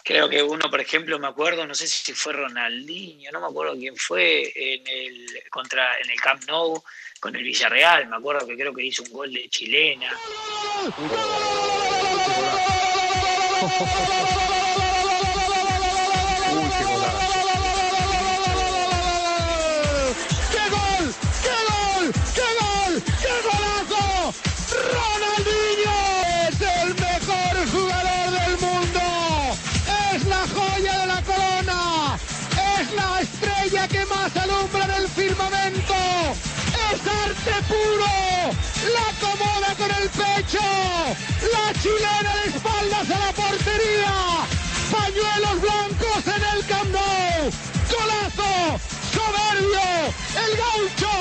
[0.06, 3.74] Creo que uno, por ejemplo, me acuerdo, no sé si fue Ronaldinho, no me acuerdo
[3.74, 6.80] quién fue en el contra en el Camp Nou
[7.18, 10.16] con el Villarreal, me acuerdo que creo que hizo un gol de chilena.
[37.68, 38.52] Puro.
[38.92, 40.66] La acomoda con el pecho.
[41.52, 44.14] La chilena de espaldas a la portería.
[44.90, 46.96] Pañuelos blancos en el Camp.
[47.90, 48.80] Golazo.
[49.12, 49.90] Soberbio.
[50.44, 51.12] El gaucho.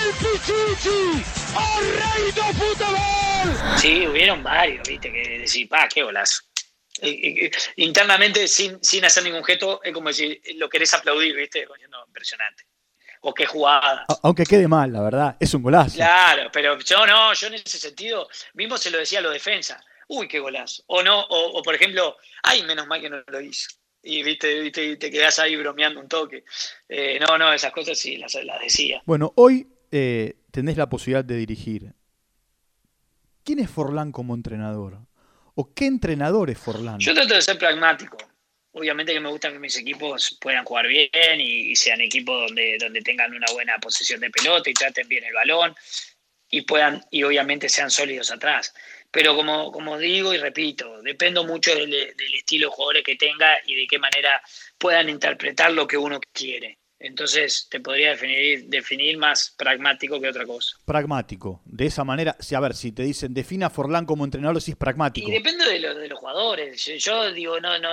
[0.00, 1.24] El pichichi.
[1.58, 3.78] ¡Oh, rey de fútbol!
[3.78, 6.42] Sí, hubieron varios, viste, que decir, pa, qué golazo.
[7.76, 12.64] Internamente, sin, sin hacer ningún gesto, es como decir, lo querés aplaudir, viste, no, impresionante.
[13.28, 14.06] O qué jugada.
[14.22, 15.96] Aunque quede mal, la verdad, es un golazo.
[15.96, 19.84] Claro, pero yo no, yo en ese sentido, mismo se lo decía a los defensas,
[20.06, 20.84] uy, qué golazo.
[20.86, 23.68] O no, o, o por ejemplo, ay, menos mal que no lo hizo.
[24.00, 26.44] Y viste, viste, te quedás ahí bromeando un toque.
[26.88, 29.02] Eh, no, no, esas cosas sí las, las decía.
[29.06, 31.94] Bueno, hoy eh, tenés la posibilidad de dirigir.
[33.42, 35.00] ¿Quién es Forlán como entrenador?
[35.56, 37.00] ¿O qué entrenador es Forlán?
[37.00, 38.16] Yo trato de ser pragmático.
[38.78, 41.08] Obviamente que me gusta que mis equipos puedan jugar bien
[41.40, 45.24] y, y sean equipos donde, donde tengan una buena posesión de pelota y traten bien
[45.24, 45.74] el balón.
[46.50, 48.72] y puedan, y obviamente sean sólidos atrás.
[49.10, 53.48] Pero como, como digo y repito, dependo mucho del, del estilo de jugadores que tenga
[53.66, 54.40] y de qué manera
[54.78, 56.78] puedan interpretar lo que uno quiere.
[56.98, 60.76] Entonces te podría definir, definir más pragmático que otra cosa.
[60.86, 61.60] Pragmático.
[61.66, 64.70] De esa manera, si, a ver, si te dicen defina a Forlán como entrenador, si
[64.70, 65.28] es pragmático.
[65.28, 66.84] Y depende de, lo- de los jugadores.
[66.86, 67.90] Yo, yo digo, no, no,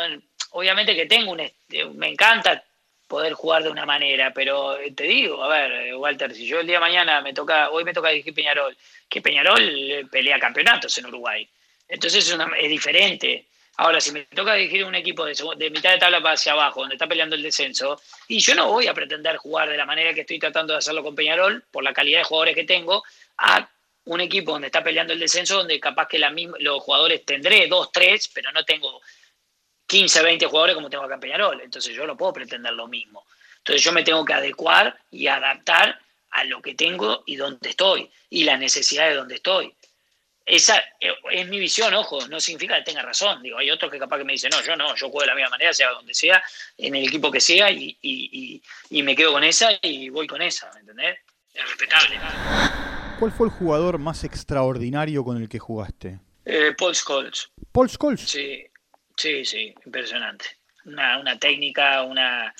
[0.53, 1.55] obviamente que tengo un, est-
[1.93, 2.63] me encanta
[3.07, 6.61] poder jugar de una manera, pero eh, te digo, a ver, eh, Walter, si yo
[6.61, 8.75] el día de mañana me toca, hoy me toca dirigir Peñarol,
[9.07, 11.47] que Peñarol eh, pelea campeonatos en Uruguay.
[11.87, 13.45] Entonces es, diferente.
[13.77, 16.95] Ahora, si me toca dirigir un equipo de, mitad de tabla para hacia abajo, donde
[16.95, 20.21] está peleando el descenso, y yo no voy a pretender jugar de la manera que
[20.21, 23.03] estoy tratando de hacerlo con Peñarol, por la calidad de jugadores que tengo,
[23.37, 23.69] a
[24.05, 28.27] un equipo donde está peleando el descenso, donde capaz que los jugadores tendré dos, tres,
[28.33, 29.01] pero no tengo
[29.93, 31.61] 15, 20 jugadores como tengo acá en Peñarol.
[31.61, 33.25] Entonces yo no puedo pretender lo mismo.
[33.59, 35.99] Entonces yo me tengo que adecuar y adaptar
[36.31, 39.71] a lo que tengo y dónde estoy, y la necesidad de dónde estoy.
[40.45, 43.41] Esa eh, es mi visión, ojo, no significa que tenga razón.
[43.43, 45.35] Digo, hay otros que capaz que me dicen, no, yo no, yo juego de la
[45.35, 46.43] misma manera, sea donde sea,
[46.77, 48.63] en el equipo que sea, y, y- y-
[48.97, 51.19] y me quedo con esa y voy con esa, ¿me entendés?
[51.53, 52.19] Es respetable.
[53.19, 56.19] ¿Cuál fue el jugador más extraordinario con el que jugaste?
[56.45, 57.49] Eh, Paul Scholes.
[57.71, 58.21] Paul Scholes.
[58.21, 58.65] Sí,
[59.15, 60.45] sí, sí, impresionante.
[60.85, 62.53] Una, una técnica, una,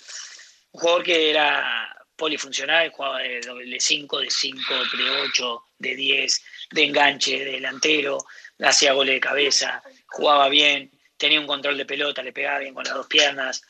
[0.71, 4.61] un jugador que era polifuncional, jugaba de doble 5, de 5,
[4.97, 8.25] de 8, de 10, de enganche, de delantero,
[8.59, 12.83] hacía goles de cabeza, jugaba bien, tenía un control de pelota, le pegaba bien con
[12.83, 13.61] las dos piernas,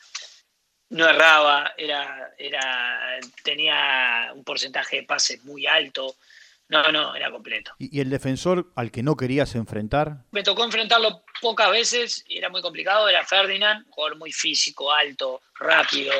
[0.90, 6.16] no erraba, era, era, tenía un porcentaje de pases muy alto.
[6.74, 7.72] No, no, era completo.
[7.78, 10.24] ¿Y el defensor al que no querías enfrentar?
[10.32, 13.08] Me tocó enfrentarlo pocas veces y era muy complicado.
[13.08, 16.12] Era Ferdinand, jugador muy físico, alto, rápido.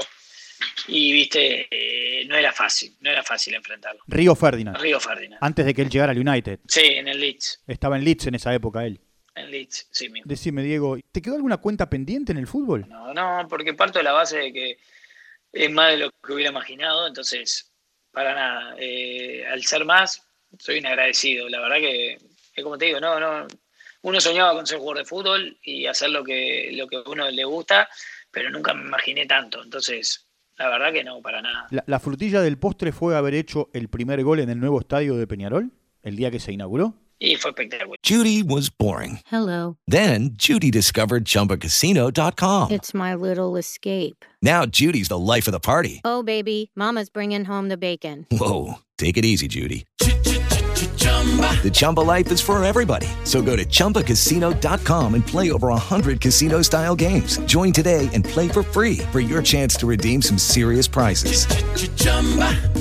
[0.87, 4.01] Y viste, eh, no era fácil, no era fácil enfrentarlo.
[4.07, 4.77] Río Ferdinand.
[4.77, 5.43] Río Ferdinand.
[5.43, 6.61] Antes de que él llegara al United.
[6.69, 7.65] Sí, en el Leeds.
[7.67, 9.01] Estaba en Leeds en esa época él.
[9.35, 10.29] En Leeds, sí mismo.
[10.29, 12.87] Decime, Diego, ¿te quedó alguna cuenta pendiente en el fútbol?
[12.89, 14.79] No, no, porque parto de la base de que
[15.53, 17.73] es más de lo que hubiera imaginado, entonces,
[18.13, 18.77] para nada.
[18.79, 20.25] Eh, al ser más,
[20.59, 21.49] soy un agradecido.
[21.49, 22.19] La verdad que,
[22.55, 23.47] es como te digo, no, no.
[24.03, 27.31] Uno soñaba con ser jugador de fútbol y hacer lo que, lo que a uno
[27.31, 27.89] le gusta,
[28.31, 29.63] pero nunca me imaginé tanto.
[29.63, 30.27] Entonces,
[30.59, 31.67] la verdad que no, para nada.
[31.71, 35.17] La, la frutilla del postre fue haber hecho el primer gol en el nuevo estadio
[35.17, 35.71] de Peñarol,
[36.03, 36.95] el día que se inauguró.
[37.19, 37.99] Y fue espectacular.
[38.03, 39.21] Judy was boring.
[39.31, 39.77] Hello.
[39.87, 42.73] Then Judy discovered ChumbaCasino.com.
[42.73, 44.25] It's my little escape.
[44.43, 46.01] Now Judy's the life of the party.
[46.05, 48.27] Oh, baby, Mama's bringing home the bacon.
[48.31, 49.87] Whoa, take it easy, Judy.
[51.63, 53.07] The Chumba life is for everybody.
[53.25, 57.39] So go to ChumbaCasino.com and play over 100 casino style games.
[57.47, 61.47] Join today and play for free for your chance to redeem some serious prizes.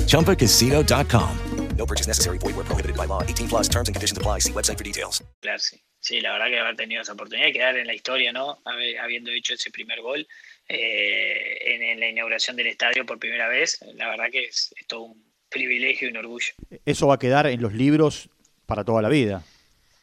[0.06, 1.38] ChumbaCasino.com.
[1.76, 2.38] No purchase necessary.
[2.38, 3.22] Void where prohibited by law.
[3.22, 4.40] 18 plus terms and conditions apply.
[4.40, 5.22] See website for details.
[5.42, 5.80] Claro, sí.
[6.00, 8.58] Sí, la verdad que haber tenido esa oportunidad de quedar en la historia, ¿no?
[8.66, 10.28] Habiendo hecho ese primer gol
[10.68, 14.86] eh, en, en la inauguración del estadio por primera vez, la verdad que es, es
[14.86, 16.52] todo un privilegio y un orgullo.
[16.84, 18.28] Eso va a quedar en los libros
[18.66, 19.42] para toda la vida.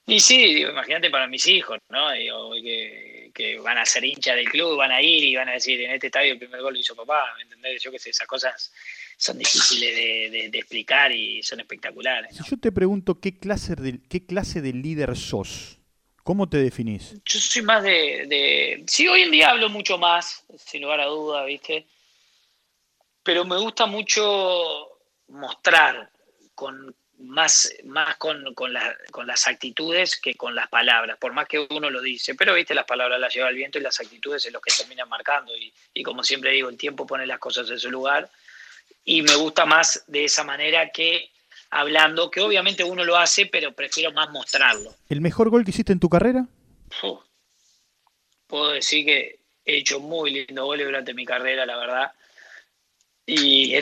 [0.07, 2.11] Y sí, digo, imagínate para mis hijos, ¿no?
[2.11, 5.53] Digo, que, que van a ser hinchas del club, van a ir y van a
[5.53, 7.81] decir, en este estadio el primer gol lo hizo papá, ¿me entendés?
[7.83, 8.73] Yo qué sé, esas cosas
[9.17, 12.35] son difíciles de, de- de explicar y son espectaculares.
[12.35, 15.77] Si yo te pregunto qué clase de, qué clase de líder sos,
[16.23, 17.13] ¿cómo te definís?
[17.23, 21.05] Yo soy más de, de- Sí, hoy en día hablo mucho más, sin lugar a
[21.05, 21.85] duda, ¿viste?
[23.23, 24.89] Pero me gusta mucho
[25.27, 26.11] mostrar
[26.55, 26.93] con
[27.23, 31.59] más, más con, con, la- con las actitudes que con las palabras, por más que
[31.69, 32.35] uno lo dice.
[32.35, 32.73] Pero, ¿viste?
[32.75, 35.55] Las palabras las lleva el viento y las actitudes es lo que terminan marcando.
[35.55, 38.29] Y, y como siempre digo, el tiempo pone las cosas en su lugar.
[39.03, 41.29] Y me gusta más de esa manera que
[41.69, 44.95] hablando, que obviamente uno lo hace, pero prefiero más mostrarlo.
[45.09, 46.45] ¿El mejor gol que hiciste en tu carrera?
[47.01, 47.19] Uf.
[48.47, 52.11] Puedo decir que he hecho muy lindo goles durante mi carrera, la verdad.
[53.25, 53.73] Y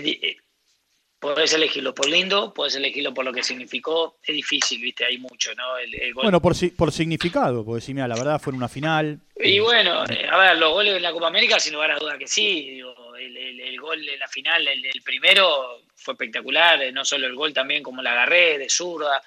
[1.22, 4.18] es di- podés elegirlo por lindo, podés elegirlo por lo que significó.
[4.24, 5.78] Es difícil, viste, hay mucho, ¿no?
[5.78, 6.24] El, el gol.
[6.24, 9.20] Bueno, por, si- por significado, porque si mira, la verdad fue en una final.
[9.42, 12.28] Y bueno, a ver, los goles en la Copa América, sin lugar a duda que
[12.28, 12.72] sí.
[12.72, 16.82] Digo, el, el- el gol en la final, el, el primero, fue espectacular.
[16.82, 19.22] eh, No solo el gol, también como la agarré de zurda,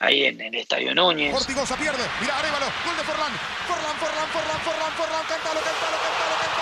[0.00, 1.34] ahí en el Estadio Núñez.
[1.34, 2.02] Ortigosa pierde.
[2.20, 2.66] Mira, Arevalo.
[2.84, 3.32] Gol de Forlán.
[3.66, 5.24] Forlán, Forlán, Forlán, Forlán, Forlán.
[5.28, 6.55] Cántalo, cántalo, cántalo, cántalo, cántalo,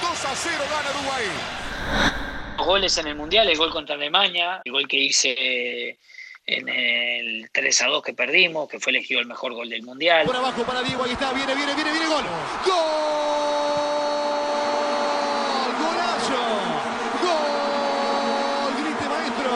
[0.00, 1.26] 2 a 0 gana Uruguay.
[2.58, 5.98] Goles en el Mundial, el gol contra Alemania, el gol que hice
[6.44, 10.26] en el 3 a 2 que perdimos, que fue elegido el mejor gol del Mundial.
[10.26, 12.24] Por abajo para Diego, ahí está, viene, viene, viene, viene, gol.
[12.66, 12.74] ¡Gol!
[15.78, 16.42] ¡Golazo!
[17.22, 18.72] ¡Gol!
[18.82, 19.50] Grite maestro.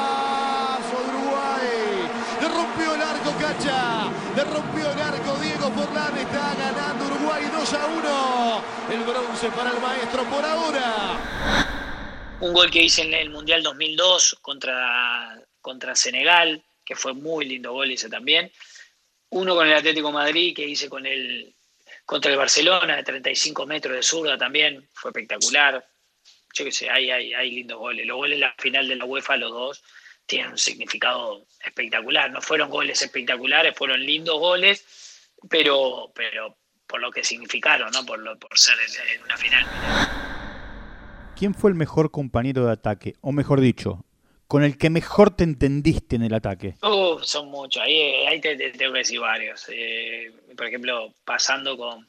[0.00, 2.08] ¡Golazo de Uruguay!
[2.40, 4.10] Le rompió el arco Cacha.
[4.40, 6.16] Le rompió el arco Diego Forlán.
[6.16, 8.64] Está ganando Uruguay 2 a 1.
[8.90, 11.18] El bronce para el maestro por ahora.
[12.40, 17.74] Un gol que hice en el Mundial 2002 contra, contra Senegal, que fue muy lindo
[17.74, 18.50] gol ese también.
[19.28, 21.54] Uno con el Atlético Madrid que hice con el,
[22.06, 25.86] contra el Barcelona de 35 metros de zurda también, fue espectacular.
[26.54, 28.06] Yo qué sé, hay, hay, hay lindos goles.
[28.06, 29.82] Los goles en la final de la UEFA, los dos,
[30.30, 32.30] tienen un significado espectacular.
[32.30, 36.56] No fueron goles espectaculares, fueron lindos goles, pero, pero
[36.86, 38.06] por lo que significaron, ¿no?
[38.06, 38.76] por, lo, por ser
[39.14, 39.66] en, una final.
[41.36, 43.14] ¿Quién fue el mejor compañero de ataque?
[43.20, 44.04] O mejor dicho,
[44.46, 46.76] con el que mejor te entendiste en el ataque.
[46.82, 49.66] Uh, son muchos, ahí, ahí te, te tengo que decir varios.
[49.68, 52.08] Eh, por ejemplo, pasando con,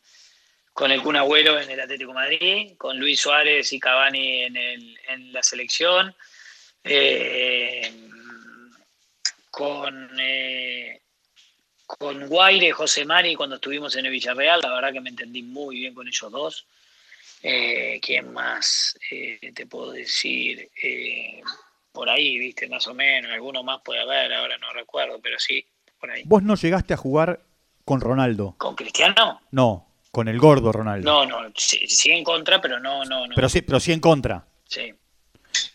[0.74, 4.58] con el Kun Agüero en el Atlético de Madrid, con Luis Suárez y Cavani en,
[4.58, 6.14] el, en la selección,
[6.84, 7.92] eh,
[9.52, 11.02] con, eh,
[11.86, 15.80] con Guaire, José Mari cuando estuvimos en el Villarreal, la verdad que me entendí muy
[15.80, 16.66] bien con ellos dos.
[17.44, 20.70] Eh, ¿Quién más eh, te puedo decir?
[20.82, 21.42] Eh,
[21.92, 23.32] por ahí, viste, más o menos.
[23.32, 25.66] Alguno más puede haber, ahora no recuerdo, pero sí,
[26.00, 26.24] por ahí.
[26.26, 27.42] ¿Vos no llegaste a jugar
[27.84, 28.56] con Ronaldo?
[28.58, 29.42] ¿Con Cristiano?
[29.52, 31.12] No, con el gordo Ronaldo.
[31.12, 33.36] No, no, sí, sí en contra, pero no, no, no.
[33.36, 34.46] Pero sí, pero sí en contra.
[34.68, 34.94] Sí.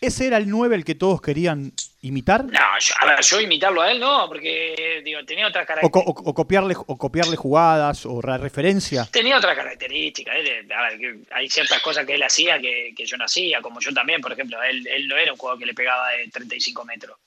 [0.01, 1.71] ¿Ese era el 9 el que todos querían
[2.01, 2.45] imitar?
[2.45, 6.03] No, yo, a ver, yo imitarlo a él no, porque digo, tenía otras O, características.
[6.15, 9.07] co- o- o copiarle, o copiarle jugadas o la referencia.
[9.11, 10.35] Tenía otras características.
[10.37, 13.79] él, a ver, hay ciertas cosas que él hacía que, que yo no hacía, como
[13.79, 14.61] yo también, por ejemplo.
[14.63, 17.17] Él, él no era un jugador que le pegaba de 35 metros.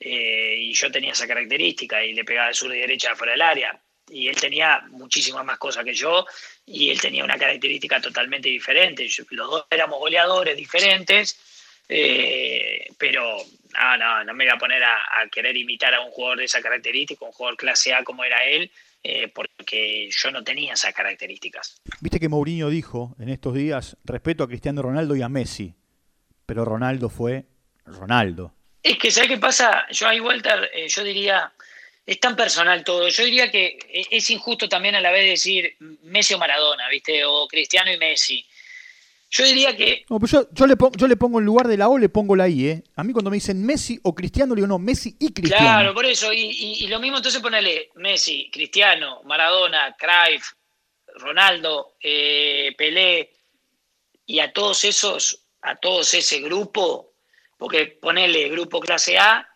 [0.00, 3.42] Eh, y yo tenía esa característica y le pegaba de sur y derecha fuera del
[3.42, 3.80] área.
[4.10, 6.26] Y él tenía muchísimas más cosas que yo
[6.66, 9.06] y él tenía una característica totalmente diferente.
[9.08, 11.38] Yo- los dos éramos goleadores diferentes,
[11.94, 13.36] eh, pero
[13.74, 16.44] no, no, no me iba a poner a, a querer imitar a un jugador de
[16.44, 18.70] esa característica, un jugador clase A como era él,
[19.04, 21.80] eh, porque yo no tenía esas características.
[22.00, 25.74] Viste que Mourinho dijo en estos días, respeto a Cristiano Ronaldo y a Messi,
[26.46, 27.44] pero Ronaldo fue
[27.84, 28.54] Ronaldo.
[28.82, 29.86] Es que, ¿sabes qué pasa?
[29.90, 31.52] Yo ahí, Walter, eh, yo diría,
[32.06, 33.08] es tan personal todo.
[33.08, 33.78] Yo diría que
[34.10, 37.24] es injusto también a la vez decir Messi o Maradona, ¿viste?
[37.24, 38.44] O Cristiano y Messi.
[39.34, 41.78] Yo diría que No, pero yo, yo, le pongo, yo le pongo en lugar de
[41.78, 42.84] la O, le pongo la I, ¿eh?
[42.96, 45.64] A mí cuando me dicen Messi o Cristiano, le digo no, Messi y Cristiano.
[45.64, 46.32] Claro, por eso.
[46.34, 50.52] Y, y- y lo mismo entonces ponele Messi, Cristiano, Maradona, Cruyff,
[51.16, 53.30] Ronaldo, eh, Pelé,
[54.26, 57.12] y a todos esos, a todos ese grupo,
[57.56, 59.48] porque ponele grupo clase A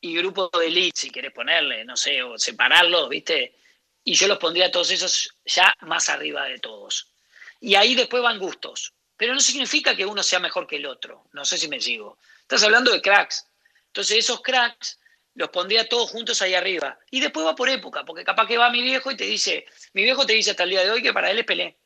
[0.00, 3.54] y grupo de elite, si querés ponerle, no sé, o separarlos, ¿viste?
[4.02, 7.12] Y yo los pondría a todos esos ya más arriba de todos.
[7.60, 8.92] Y ahí después van gustos.
[9.16, 11.28] Pero no significa que uno sea mejor que el otro.
[11.32, 12.18] No sé si me sigo.
[12.40, 13.46] Estás hablando de cracks.
[13.86, 14.98] Entonces esos cracks
[15.34, 16.98] los pondría todos juntos ahí arriba.
[17.10, 20.02] Y después va por época, porque capaz que va mi viejo y te dice, mi
[20.02, 21.78] viejo te dice hasta el día de hoy que para él es Pelé.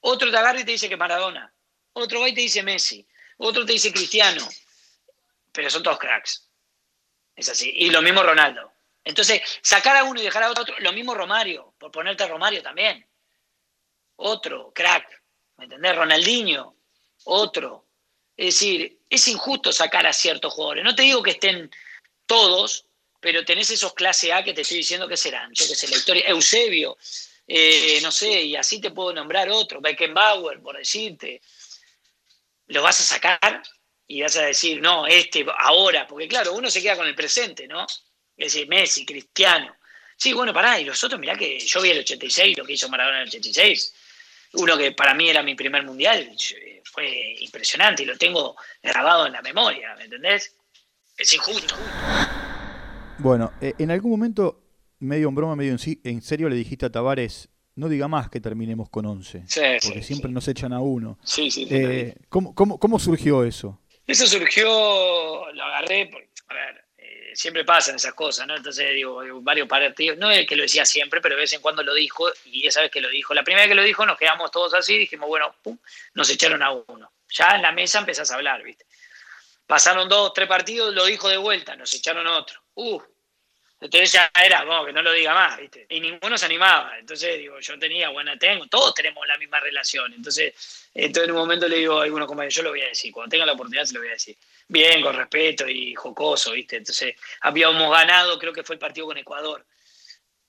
[0.00, 1.52] Otro te agarra y te dice que Maradona.
[1.92, 3.06] Otro va y te dice Messi.
[3.38, 4.46] Otro te dice Cristiano.
[5.52, 6.48] Pero son todos cracks.
[7.34, 7.72] Es así.
[7.74, 8.72] Y lo mismo Ronaldo.
[9.04, 12.62] Entonces, sacar a uno y dejar a otro, lo mismo Romario, por ponerte a Romario
[12.62, 13.06] también.
[14.16, 15.19] Otro, crack.
[15.60, 15.94] ¿Me entendés?
[15.94, 16.74] Ronaldinho,
[17.24, 17.84] otro.
[18.34, 20.82] Es decir, es injusto sacar a ciertos jugadores.
[20.82, 21.70] No te digo que estén
[22.24, 22.86] todos,
[23.20, 25.52] pero tenés esos clase A que te estoy diciendo que serán.
[25.52, 26.24] Yo que sé, la historia.
[26.28, 26.96] Eusebio,
[27.46, 29.82] eh, no sé, y así te puedo nombrar otro.
[29.82, 31.42] Beckenbauer, por decirte.
[32.68, 33.62] Lo vas a sacar
[34.06, 36.06] y vas a decir, no, este, ahora.
[36.06, 37.84] Porque claro, uno se queda con el presente, ¿no?
[38.34, 39.76] Es decir, Messi, Cristiano.
[40.16, 42.88] Sí, bueno, pará, y los otros, mirá que yo vi el 86, lo que hizo
[42.88, 43.94] Maradona en el 86.
[44.54, 46.18] Uno que para mí era mi primer mundial,
[46.60, 50.56] eh, fue impresionante y lo tengo grabado en la memoria, ¿me entendés?
[51.16, 51.76] Es injusto.
[53.18, 54.60] Bueno, eh, en algún momento,
[54.98, 58.40] medio en broma, medio en, sí- serio, le dijiste a Tavares, no diga más que
[58.40, 59.44] terminemos con 11.
[59.46, 61.18] Sí, porque sí, siempre nos echan a uno.
[61.22, 61.74] Sí, sí, sí.
[61.74, 63.80] Eh, ¿cómo, cómo, cómo surgió eso?
[64.06, 64.66] Eso surgió,
[65.52, 66.10] lo agarré,
[66.48, 66.79] a ver,
[67.34, 68.56] siempre pasan esas cosas, ¿no?
[68.56, 71.82] Entonces, digo, varios partidos, no es que lo decía siempre, pero de vez en cuando
[71.82, 74.18] lo dijo, y esa vez que lo dijo, la primera vez que lo dijo, nos
[74.18, 75.78] quedamos todos así, dijimos, bueno, pum,
[76.14, 77.12] nos echaron a uno.
[77.28, 78.86] Ya en la mesa empezás a hablar, ¿viste?
[79.66, 82.60] Pasaron dos, tres partidos, lo dijo de vuelta, nos echaron otro.
[82.74, 83.00] Uh,
[83.80, 85.86] entonces ya era, como que no lo diga más, ¿viste?
[85.88, 86.98] Y ninguno se animaba.
[86.98, 90.12] Entonces, digo, yo tenía buena, tengo, todos tenemos la misma relación.
[90.12, 93.10] Entonces, entonces en un momento le digo a algunos compañeros, yo lo voy a decir,
[93.10, 94.36] cuando tenga la oportunidad se lo voy a decir.
[94.68, 96.76] Bien, con respeto y jocoso, ¿viste?
[96.76, 99.64] Entonces, habíamos ganado, creo que fue el partido con Ecuador,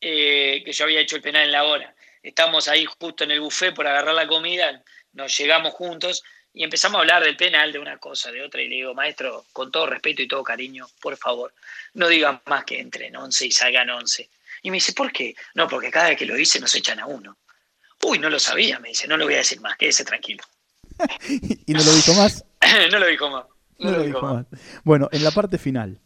[0.02, 1.96] eh, que yo había hecho el penal en la hora.
[2.22, 6.22] Estábamos ahí justo en el buffet por agarrar la comida, nos llegamos juntos
[6.54, 9.46] y empezamos a hablar del penal, de una cosa, de otra, y le digo, maestro,
[9.54, 11.54] con todo respeto y todo cariño, por favor,
[11.94, 14.30] no digan más que entren 11 y salgan 11.
[14.64, 15.36] Y me dice, ¿por qué?
[15.56, 17.38] No, porque cada vez que lo dice nos echan a uno.
[18.04, 20.44] Uy, no lo sabía, me dice, no lo voy a decir más, quédese tranquilo.
[21.66, 22.46] ¿Y no lo dijo más?
[22.92, 23.46] no lo dijo más.
[23.80, 24.46] No, lo dijo más.
[24.84, 26.00] Bueno, en la parte final,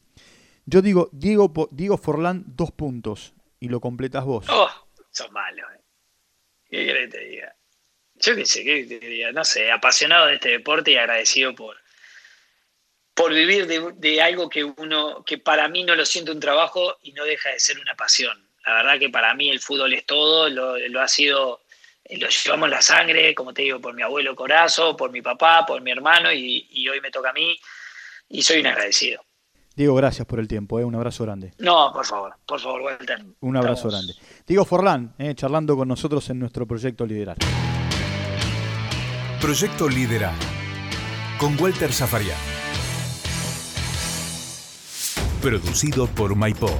[0.65, 4.45] yo digo, Diego, Diego Forlán, dos puntos, y lo completas vos.
[4.49, 4.69] Oh,
[5.11, 5.63] sos malo.
[5.71, 5.81] Eh.
[6.69, 7.54] ¿Qué querés que te diga?
[8.25, 11.77] Yo qué sé, qué diga, no sé, apasionado de este deporte y agradecido por,
[13.13, 17.11] por vivir de, algo que uno, que para mí no lo siento un trabajo y
[17.11, 18.49] no deja de ser una pasión.
[18.65, 21.61] La verdad que para mí el fútbol es todo, lo, ha sido,
[22.09, 25.81] lo llevamos la sangre, como te digo, por mi abuelo Corazo, por mi papá, por
[25.81, 27.59] mi hermano y, y hoy me toca a mí
[28.27, 29.23] y soy un agradecido.
[29.75, 30.85] Diego, gracias por el tiempo, ¿eh?
[30.85, 31.53] un abrazo grande.
[31.59, 33.23] No, por favor, por favor, Walter.
[33.41, 34.13] Un abrazo grande.
[34.47, 35.35] Diego Forlán, ¿eh?
[35.35, 37.37] charlando con nosotros en nuestro proyecto Liderar.
[39.45, 40.33] Proyecto Liderar,
[41.37, 42.35] con Walter Zafarian.
[45.39, 46.71] Producido por MyPod.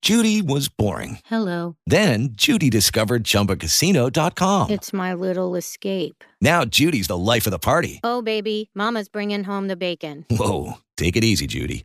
[0.00, 1.18] Judy was boring.
[1.24, 1.74] Hello.
[1.88, 4.70] Then Judy discovered ChumbaCasino.com.
[4.70, 6.22] It's my little escape.
[6.40, 7.98] Now Judy's the life of the party.
[8.04, 10.24] Oh, baby, Mama's bringing home the bacon.
[10.30, 11.84] Whoa, take it easy, Judy.